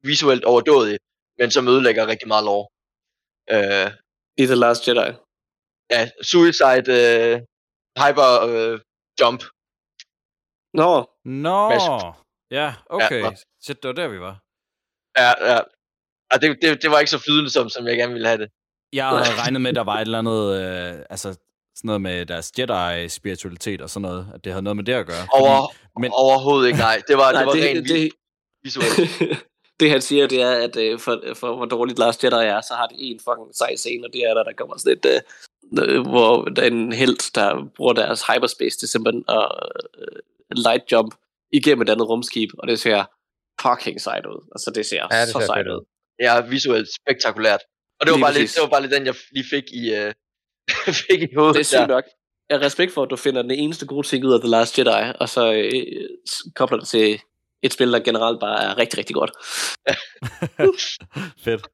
[0.08, 1.00] visuelt overdådig,
[1.40, 2.68] men som ødelægger rigtig meget lore.
[3.54, 3.92] Øh,
[4.38, 5.10] I The Last Jedi.
[5.92, 7.36] ja, Suicide, øh,
[8.02, 8.80] Hyper øh,
[9.20, 9.42] Jump.
[10.80, 10.92] Nå,
[11.26, 11.58] Nå,
[12.52, 13.22] ja, okay.
[13.24, 13.32] Ja,
[13.66, 14.36] Shit, det var der, vi var.
[15.20, 15.60] Ja, ja.
[16.32, 18.50] Og det, det, det var ikke så flydende, som, som jeg gerne ville have det.
[18.94, 21.30] Jeg havde regnet med, at der var et eller andet, øh, altså
[21.84, 25.06] sådan noget med deres Jedi-spiritualitet og sådan noget, at det havde noget med det at
[25.08, 25.26] gøre.
[25.32, 27.02] Over, men- men, overhovedet ikke, nej.
[27.08, 28.12] Det var, Nej, det var det- rent det- det,
[28.64, 28.96] visuelt.
[29.80, 32.74] det han siger, det er, at øh, for, for hvor dårligt Last Jedi er, så
[32.74, 35.20] har de en fucking sej scene, og det er, der, der kommer sådan et, øh,
[35.96, 39.48] øh, hvor der er en held, der bruger deres hyperspace til simpelthen at
[40.02, 40.18] øh,
[40.66, 41.16] light jump
[41.52, 43.04] igennem et andet rumskib, og det ser
[43.62, 44.40] fucking sejt ud.
[44.56, 45.74] Altså, det ser Ja, det så ser sejt ud.
[45.74, 45.86] ud.
[46.20, 47.60] Ja, visuelt spektakulært.
[48.00, 49.84] Og det var, Lige bare lidt, det var bare lidt den, jeg lige fik i,
[49.96, 50.14] øh,
[51.10, 51.54] fik i hovedet.
[51.56, 51.88] Det er sygt der.
[51.88, 52.04] nok.
[52.50, 54.80] Jeg har respekt for, at du finder den eneste gode ting ud af The Last
[54.80, 56.10] Jedi, og så øh,
[56.56, 57.20] kobler det til
[57.62, 59.32] et spil, der generelt bare er rigtig, rigtig godt.
[61.46, 61.68] Fedt.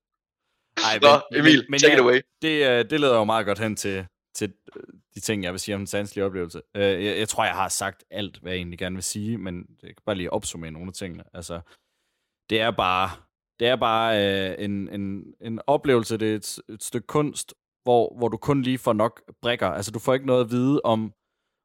[0.86, 2.22] Ej, Nå, Emil, take it away.
[2.42, 4.84] Det, øh, det leder jo meget godt hen til, til øh,
[5.16, 6.62] de ting, jeg vil sige om den sanselige oplevelse.
[6.76, 9.56] Øh, Jeg, jeg tror, jeg har sagt alt, hvad jeg egentlig gerne vil sige, men
[9.84, 11.24] jeg kan bare lige opsummere nogle af tingene.
[11.34, 11.60] Altså,
[12.50, 13.10] det er bare,
[13.60, 17.54] det er bare øh, en, en, en oplevelse, det er et, et stykke kunst,
[17.90, 19.68] hvor, hvor du kun lige får nok brækker.
[19.68, 21.14] Altså, du får ikke noget at vide om,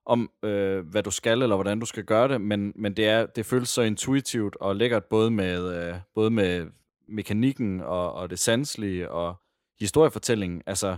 [0.06, 3.26] om øh, hvad du skal, eller hvordan du skal gøre det, men, men det, er,
[3.26, 6.70] det føles så intuitivt og lækkert, både med, øh, både med
[7.08, 9.34] mekanikken og, og det sanselige og
[9.80, 10.62] historiefortællingen.
[10.66, 10.96] Altså,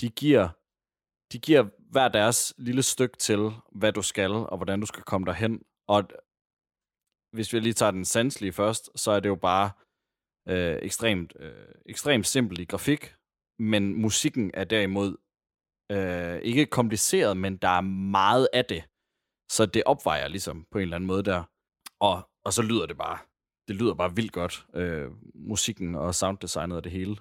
[0.00, 0.48] de giver,
[1.32, 5.26] de giver hver deres lille stykke til, hvad du skal, og hvordan du skal komme
[5.26, 5.62] derhen.
[5.88, 6.04] Og
[7.32, 9.70] hvis vi lige tager den sanselige først, så er det jo bare
[10.48, 11.52] øh, ekstremt, øh,
[11.86, 13.14] ekstremt simpelt i grafik,
[13.58, 15.16] men musikken er derimod
[15.92, 17.80] øh, ikke kompliceret, men der er
[18.10, 18.84] meget af det.
[19.50, 21.42] Så det opvejer ligesom på en eller anden måde der.
[22.00, 23.18] Og, og så lyder det bare,
[23.68, 27.16] det lyder bare vildt godt, øh, musikken og sounddesignet og det hele.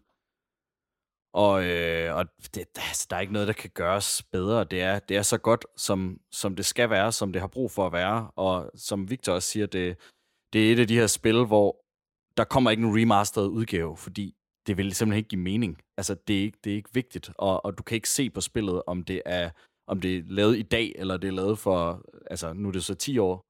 [1.33, 2.25] Og, øh, og
[2.55, 4.63] det, altså, der er ikke noget, der kan gøres bedre.
[4.63, 7.71] Det er, det er så godt, som, som det skal være, som det har brug
[7.71, 8.31] for at være.
[8.35, 9.97] Og som Victor også siger, det,
[10.53, 11.83] det er et af de her spil, hvor
[12.37, 14.35] der kommer ikke en remastered udgave, fordi
[14.67, 15.81] det vil simpelthen ikke give mening.
[15.97, 18.41] Altså, det er ikke, det er ikke vigtigt, og, og du kan ikke se på
[18.41, 19.49] spillet, om det er
[19.87, 22.01] om det er lavet i dag, eller det er lavet for,
[22.31, 23.45] altså nu er det så 10 år,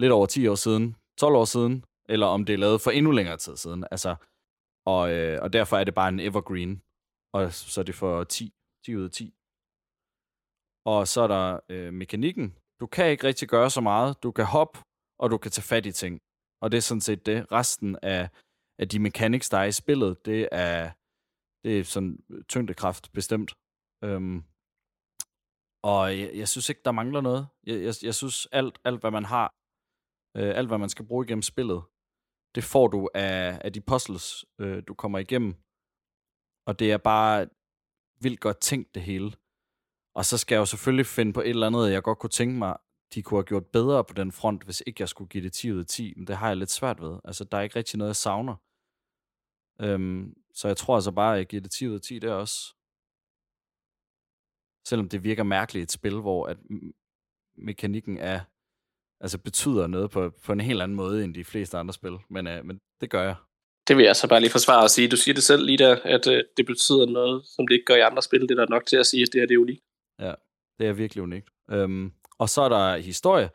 [0.00, 3.10] lidt over 10 år siden, 12 år siden, eller om det er lavet for endnu
[3.10, 3.84] længere tid siden.
[3.90, 4.16] Altså,
[4.86, 6.82] og, øh, og derfor er det bare en evergreen,
[7.34, 8.52] og så er det for 10,
[8.84, 9.34] 10 ud af 10.
[10.86, 12.56] Og så er der øh, mekanikken.
[12.80, 14.22] Du kan ikke rigtig gøre så meget.
[14.22, 14.78] Du kan hoppe,
[15.18, 16.18] og du kan tage fat i ting.
[16.62, 17.52] Og det er sådan set det.
[17.52, 18.28] Resten af,
[18.78, 20.92] af de mechanics, der er i spillet, det er,
[21.64, 23.50] det er sådan øh, tyngdekraft bestemt.
[24.04, 24.38] Øhm,
[25.92, 27.48] og jeg, jeg synes ikke, der mangler noget.
[27.66, 29.46] Jeg, jeg, jeg synes, alt, alt, hvad man har,
[30.36, 31.82] øh, alt, hvad man skal bruge igennem spillet,
[32.54, 35.52] det får du af, af de puzzles, øh, du kommer igennem.
[36.68, 37.48] Og det er bare
[38.20, 39.30] vildt godt tænkt, det hele.
[40.18, 42.58] Og så skal jeg jo selvfølgelig finde på et eller andet, jeg godt kunne tænke
[42.58, 42.76] mig,
[43.14, 45.72] de kunne have gjort bedre på den front, hvis ikke jeg skulle give det 10
[45.72, 46.14] ud af 10.
[46.16, 47.18] Men det har jeg lidt svært ved.
[47.24, 48.56] Altså, der er ikke rigtig noget, jeg savner.
[49.80, 52.32] Øhm, så jeg tror altså bare, at jeg giver det 10 ud af 10 der
[52.32, 52.74] også.
[54.86, 56.56] Selvom det virker mærkeligt et spil, hvor at
[57.56, 58.40] mekanikken er,
[59.20, 62.16] altså betyder noget på, på en helt anden måde, end de fleste andre spil.
[62.30, 63.36] Men, øh, men det gør jeg.
[63.88, 65.08] Det vil jeg så bare lige forsvare og sige.
[65.08, 67.94] Du siger det selv lige der, at øh, det betyder noget, som det ikke gør
[67.94, 68.40] i andre spil.
[68.40, 69.84] Det er der nok til at sige, at det her det er unikt.
[70.18, 70.34] Ja,
[70.78, 71.48] det er virkelig unikt.
[71.70, 73.50] Øhm, og så er der historie.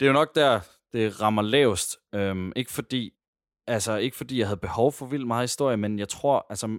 [0.00, 0.60] Det er jo nok der,
[0.92, 1.96] det rammer lavest.
[2.14, 3.12] Øhm, ikke fordi,
[3.66, 6.78] altså ikke fordi jeg havde behov for vildt meget historie, men jeg tror, altså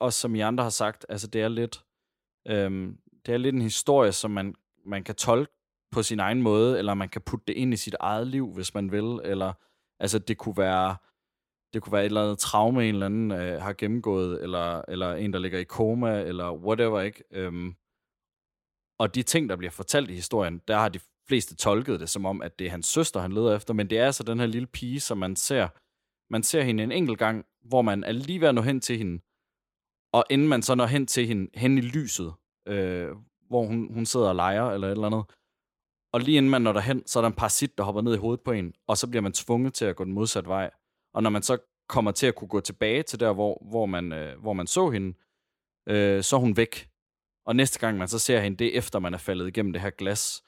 [0.00, 1.84] også som I andre har sagt, altså det er lidt,
[2.48, 4.54] øhm, det er lidt en historie, som man,
[4.86, 5.52] man kan tolke
[5.90, 8.74] på sin egen måde, eller man kan putte det ind i sit eget liv, hvis
[8.74, 9.52] man vil, eller
[10.00, 10.96] altså det kunne være,
[11.72, 15.14] det kunne være et eller andet traume, en eller anden øh, har gennemgået, eller, eller
[15.14, 17.24] en, der ligger i koma, eller whatever, ikke?
[17.30, 17.74] Øhm,
[18.98, 22.26] og de ting, der bliver fortalt i historien, der har de fleste tolket det som
[22.26, 24.46] om, at det er hans søster, han leder efter, men det er altså den her
[24.46, 25.68] lille pige, som man ser,
[26.32, 28.98] man ser hende en enkelt gang, hvor man er lige ved at nå hen til
[28.98, 29.22] hende,
[30.12, 32.34] og inden man så når hen til hende, hen i lyset,
[32.68, 33.08] øh,
[33.48, 35.24] hvor hun, hun sidder og leger, eller et eller andet,
[36.12, 38.18] og lige inden man når derhen, så er der en parasit, der hopper ned i
[38.18, 40.70] hovedet på en, og så bliver man tvunget til at gå den modsatte vej.
[41.14, 44.12] Og når man så kommer til at kunne gå tilbage til der, hvor, hvor, man,
[44.12, 45.18] øh, hvor man så hende,
[45.88, 46.88] øh, så er hun væk.
[47.46, 49.82] Og næste gang man så ser hende, det er efter man er faldet igennem det
[49.82, 50.44] her glas.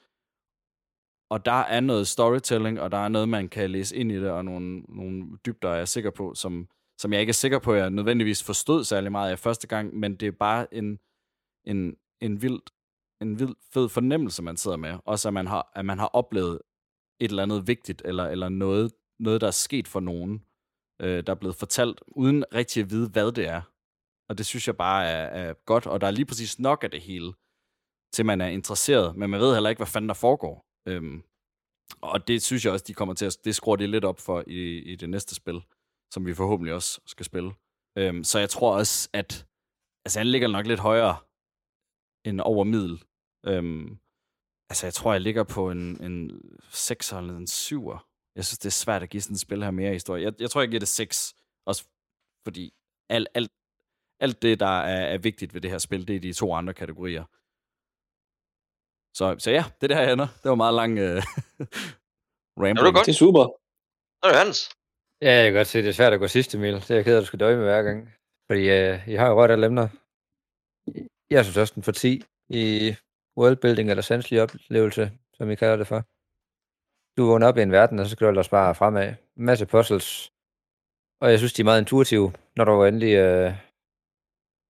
[1.29, 4.29] Og der er noget storytelling, og der er noget, man kan læse ind i det,
[4.31, 6.67] og nogle, nogle dybder, jeg er sikker på, som,
[6.97, 9.95] som jeg ikke er sikker på, at jeg nødvendigvis forstod særlig meget af første gang,
[9.95, 10.99] men det er bare en,
[11.65, 12.59] en, en vild
[13.21, 14.97] en vild fed fornemmelse, man sidder med.
[15.05, 16.59] Også at man har, at man har oplevet
[17.19, 20.43] et eller andet vigtigt, eller, eller noget, noget, der er sket for nogen,
[21.01, 23.61] øh, der er blevet fortalt, uden rigtig at vide, hvad det er.
[24.29, 26.91] Og det synes jeg bare er, er godt, og der er lige præcis nok af
[26.91, 27.33] det hele,
[28.13, 30.65] til man er interesseret, men man ved heller ikke, hvad fanden der foregår.
[30.87, 31.23] Øhm,
[32.01, 34.43] og det synes jeg også, de kommer til at, det skruer de lidt op for
[34.47, 35.61] i, i det næste spil,
[36.13, 37.53] som vi forhåbentlig også skal spille.
[37.97, 39.47] Øhm, så jeg tror også, at
[40.05, 41.17] altså, han ligger nok lidt højere
[42.25, 43.03] end over middel.
[43.45, 43.97] Øhm,
[44.69, 47.91] altså, jeg tror, jeg ligger på en, en 6 eller en 7.
[48.35, 50.23] Jeg synes, det er svært at give sådan et spil her mere historie.
[50.23, 51.35] Jeg, jeg tror, jeg giver det 6.
[51.65, 51.83] Også
[52.43, 52.73] fordi
[53.09, 53.51] alt, alt,
[54.19, 56.73] alt det, der er, er vigtigt ved det her spil, det er de to andre
[56.73, 57.23] kategorier.
[59.17, 60.27] Så, så ja, det der, jeg ender.
[60.43, 61.15] Det var meget lang øh,
[62.61, 62.77] rambling.
[62.77, 63.05] Det var godt.
[63.05, 63.45] Det er super.
[64.19, 64.59] Så er det Hans.
[65.21, 66.73] Ja, jeg kan godt se, det er svært at gå sidst, Emil.
[66.73, 67.99] Det er jeg ked af, at du skal døje med hver gang.
[68.51, 69.87] Fordi øh, I har jo rørt alle emner.
[71.29, 72.95] Jeg synes også, den for 10 i
[73.37, 76.01] worldbuilding eller sanselig oplevelse, som I kalder det for.
[77.17, 79.07] Du vågner op i en verden, og så skal du ellers bare fremad.
[79.37, 80.31] En masse puzzles.
[81.21, 83.53] Og jeg synes, de er meget intuitive, når du endelig øh,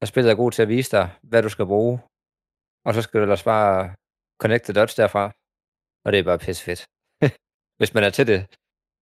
[0.02, 1.96] og spillet er god til at vise dig, hvad du skal bruge.
[2.86, 3.96] Og så skal du ellers bare
[4.42, 5.24] connect the dots derfra.
[6.04, 6.82] Og det er bare pisse fedt.
[7.80, 8.40] Hvis man er til det.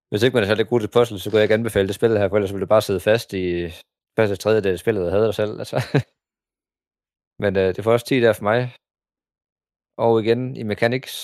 [0.08, 2.18] Hvis ikke man er særlig god til puzzle, så kunne jeg ikke anbefale det spil
[2.18, 3.46] her, for ellers ville du bare sidde fast i
[4.16, 5.52] første tredjedel af spillet og havde dig selv.
[5.62, 5.76] Altså.
[7.42, 8.60] Men øh, det får også 10 der for mig.
[10.04, 11.14] Og igen, i mechanics,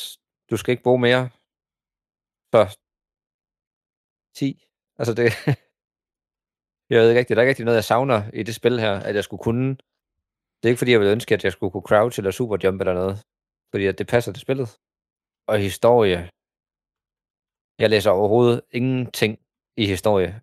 [0.51, 1.25] du skal ikke bruge mere.
[2.53, 2.61] Så
[4.35, 4.49] 10.
[5.01, 5.29] Altså det
[6.93, 8.95] jeg ved ikke rigtigt, der er ikke rigtig noget, jeg savner i det spil her,
[9.09, 9.69] at jeg skulle kunne.
[10.59, 12.95] Det er ikke fordi, jeg ville ønske, at jeg skulle kunne crouch eller superjump eller
[12.95, 13.17] noget.
[13.73, 14.69] Fordi at det passer til spillet.
[15.51, 16.31] Og historie.
[17.83, 19.39] Jeg læser overhovedet ingenting
[19.77, 20.41] i historie.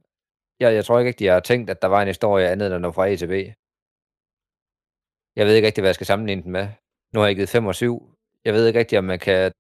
[0.60, 2.76] Jeg, jeg tror ikke rigtig, jeg har tænkt, at der var en historie andet end
[2.76, 3.36] at nå fra A til B.
[5.36, 6.68] Jeg ved ikke rigtig, hvad jeg skal sammenligne den med.
[7.14, 8.14] Nu har jeg givet 5 og 7.
[8.46, 9.52] Jeg ved ikke rigtig, om man kan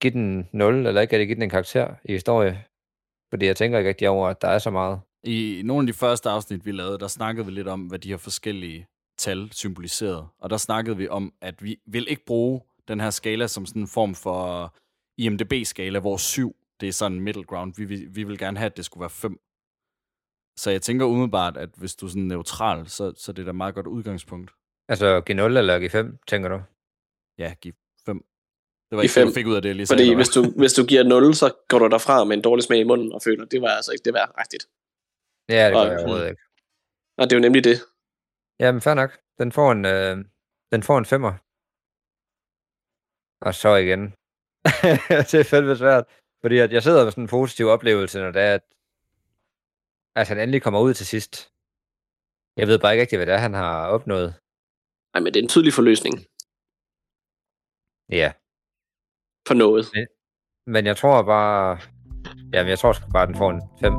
[0.00, 2.64] give den 0, eller ikke kan jeg give den en karakter i historie.
[3.34, 5.00] Fordi jeg tænker ikke rigtig over, at der er så meget.
[5.24, 8.08] I nogle af de første afsnit, vi lavede, der snakkede vi lidt om, hvad de
[8.08, 8.86] her forskellige
[9.18, 10.26] tal symboliserede.
[10.38, 13.82] Og der snakkede vi om, at vi vil ikke bruge den her skala som sådan
[13.82, 14.74] en form for
[15.18, 17.74] IMDB-skala, hvor 7, det er sådan middle ground.
[17.76, 19.40] Vi, vi, vi vil gerne have, at det skulle være 5.
[20.56, 23.50] Så jeg tænker umiddelbart, at hvis du er sådan neutral, så, så det er da
[23.50, 24.50] et meget godt udgangspunkt.
[24.88, 26.62] Altså G0 eller G5, tænker du?
[27.38, 27.83] Ja, G5.
[28.94, 29.28] Det var I ikke det, fem.
[29.28, 31.78] du fik ud af det, lige Fordi hvis du, hvis du giver 0, så går
[31.78, 34.04] du derfra med en dårlig smag i munden og føler, at det var altså ikke
[34.04, 34.64] det værd rigtigt.
[35.48, 36.42] Ja, det Og- gør jeg overhovedet ikke.
[37.18, 37.76] Og det er jo nemlig det.
[38.60, 39.18] Jamen, fair nok.
[39.38, 40.16] Den får en, øh,
[40.72, 41.32] den får en femmer.
[43.46, 44.02] Og så igen.
[45.30, 46.04] det er fandme svært.
[46.40, 48.62] Fordi at jeg sidder med sådan en positiv oplevelse, når det er, at,
[50.16, 51.52] at han endelig kommer ud til sidst.
[52.56, 54.34] Jeg ved bare ikke rigtig, hvad det er, han har opnået.
[55.14, 56.14] Nej, men det er en tydelig forløsning
[58.08, 58.32] Ja.
[59.46, 59.86] For noget.
[60.66, 61.78] Men jeg tror bare...
[62.52, 63.92] Jamen, jeg tror sgu bare, den får en 5.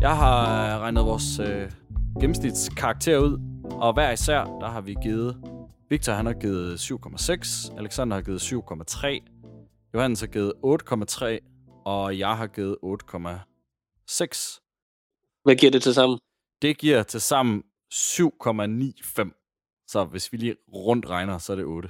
[0.00, 1.70] Jeg har øh, regnet vores øh,
[2.20, 5.36] gennemsnitskarakter ud, og hver især, der har vi givet...
[5.90, 9.06] Victor, han har givet 7,6, Alexander har givet 7,3,
[9.94, 12.76] Johannes har givet 8,3, og jeg har givet
[14.10, 14.60] 8,6.
[15.44, 16.18] Hvad giver det til sammen?
[16.62, 17.62] Det giver til sammen
[17.94, 19.84] 7,95.
[19.88, 21.88] Så hvis vi lige rundt regner, så er det 8.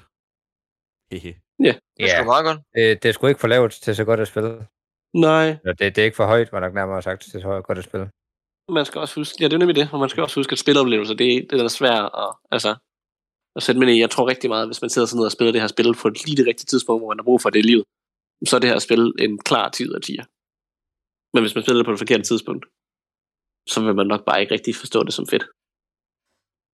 [1.11, 1.35] Hehe.
[1.62, 1.75] Ja.
[1.97, 2.59] Det er sgu meget godt.
[2.75, 4.67] Det, det er sgu ikke for lavt til så godt at spille.
[5.15, 7.85] Nej, Det, det er ikke for højt, var nok nærmere sagt, til så godt at
[7.85, 8.11] spille.
[8.69, 10.59] man skal også huske, ja, det er nemlig det, og man skal også huske, at
[10.59, 12.77] spiloplevelser, det, det er svært at, altså,
[13.57, 14.01] at sætte mig ind i.
[14.01, 16.09] Jeg tror rigtig meget, hvis man sidder sådan ned og spiller det her spil på
[16.09, 17.85] lige det rigtige tidspunkt, hvor man har brug for det i livet,
[18.49, 20.25] så er det her spil en klar tid af 10'er.
[21.35, 22.64] Men hvis man spiller det på det forkerte tidspunkt,
[23.72, 25.45] så vil man nok bare ikke rigtig forstå det som fedt.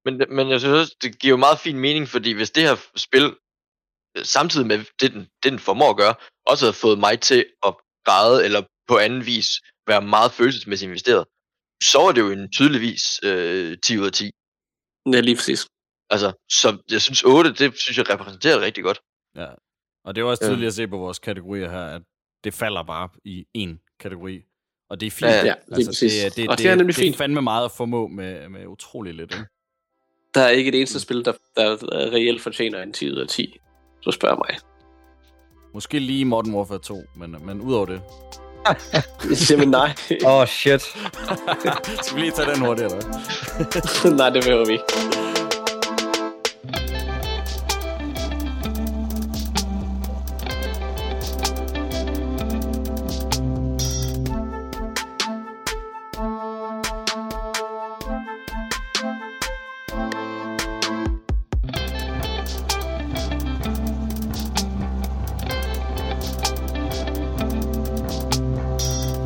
[0.05, 2.77] Men, men jeg synes også, det giver jo meget fin mening, fordi hvis det her
[3.07, 3.25] spil,
[4.17, 6.15] øh, samtidig med det, den, det den formår at gøre,
[6.51, 7.73] også havde fået mig til at
[8.07, 9.49] græde, eller på anden vis
[9.87, 11.25] være meget følelsesmæssigt investeret,
[11.93, 14.31] så er det jo en tydeligvis øh, 10 ud af 10.
[15.15, 15.61] Ja, lige præcis.
[16.15, 16.29] Altså,
[16.61, 19.01] så jeg synes 8, det synes jeg repræsenterer det rigtig godt.
[19.37, 19.51] Ja.
[20.05, 22.03] Og det er også tydeligt at se på vores kategorier her, at
[22.45, 24.45] det falder bare i én kategori.
[24.91, 25.31] Og det er fint.
[25.31, 26.13] Ja, ja, lige præcis.
[26.25, 27.17] det, det, Og det er nemlig det er fint.
[27.17, 29.33] fandme meget at formå med, med utrolig lidt.
[29.33, 29.45] Ikke?
[30.35, 31.77] Der er ikke et eneste spil, der, der
[32.13, 33.57] reelt fortjener en 10 ud af 10.
[34.03, 34.59] Så spørger mig.
[35.75, 38.01] Måske lige Modern Warfare 2, men, men udover det.
[39.51, 39.95] Jamen nej.
[40.25, 40.83] Åh, oh, shit.
[42.03, 44.85] Skal vi lige tage den hurtigt, eller nej, det behøver vi ikke.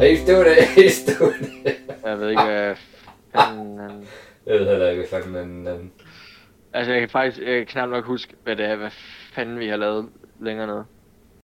[0.04, 1.76] Hey, stå det, hey, stå det.
[2.04, 2.74] Jeg ved ikke, hvad
[3.34, 3.78] fanden...
[3.78, 4.06] han-
[4.46, 5.66] Jeg ved heller ikke, hvad fanden.
[5.68, 5.90] Um...
[6.72, 8.90] Altså, jeg kan faktisk jeg kan knap nok huske, hvad det er, hvad
[9.32, 10.08] fanden vi har lavet
[10.40, 10.84] længere nede.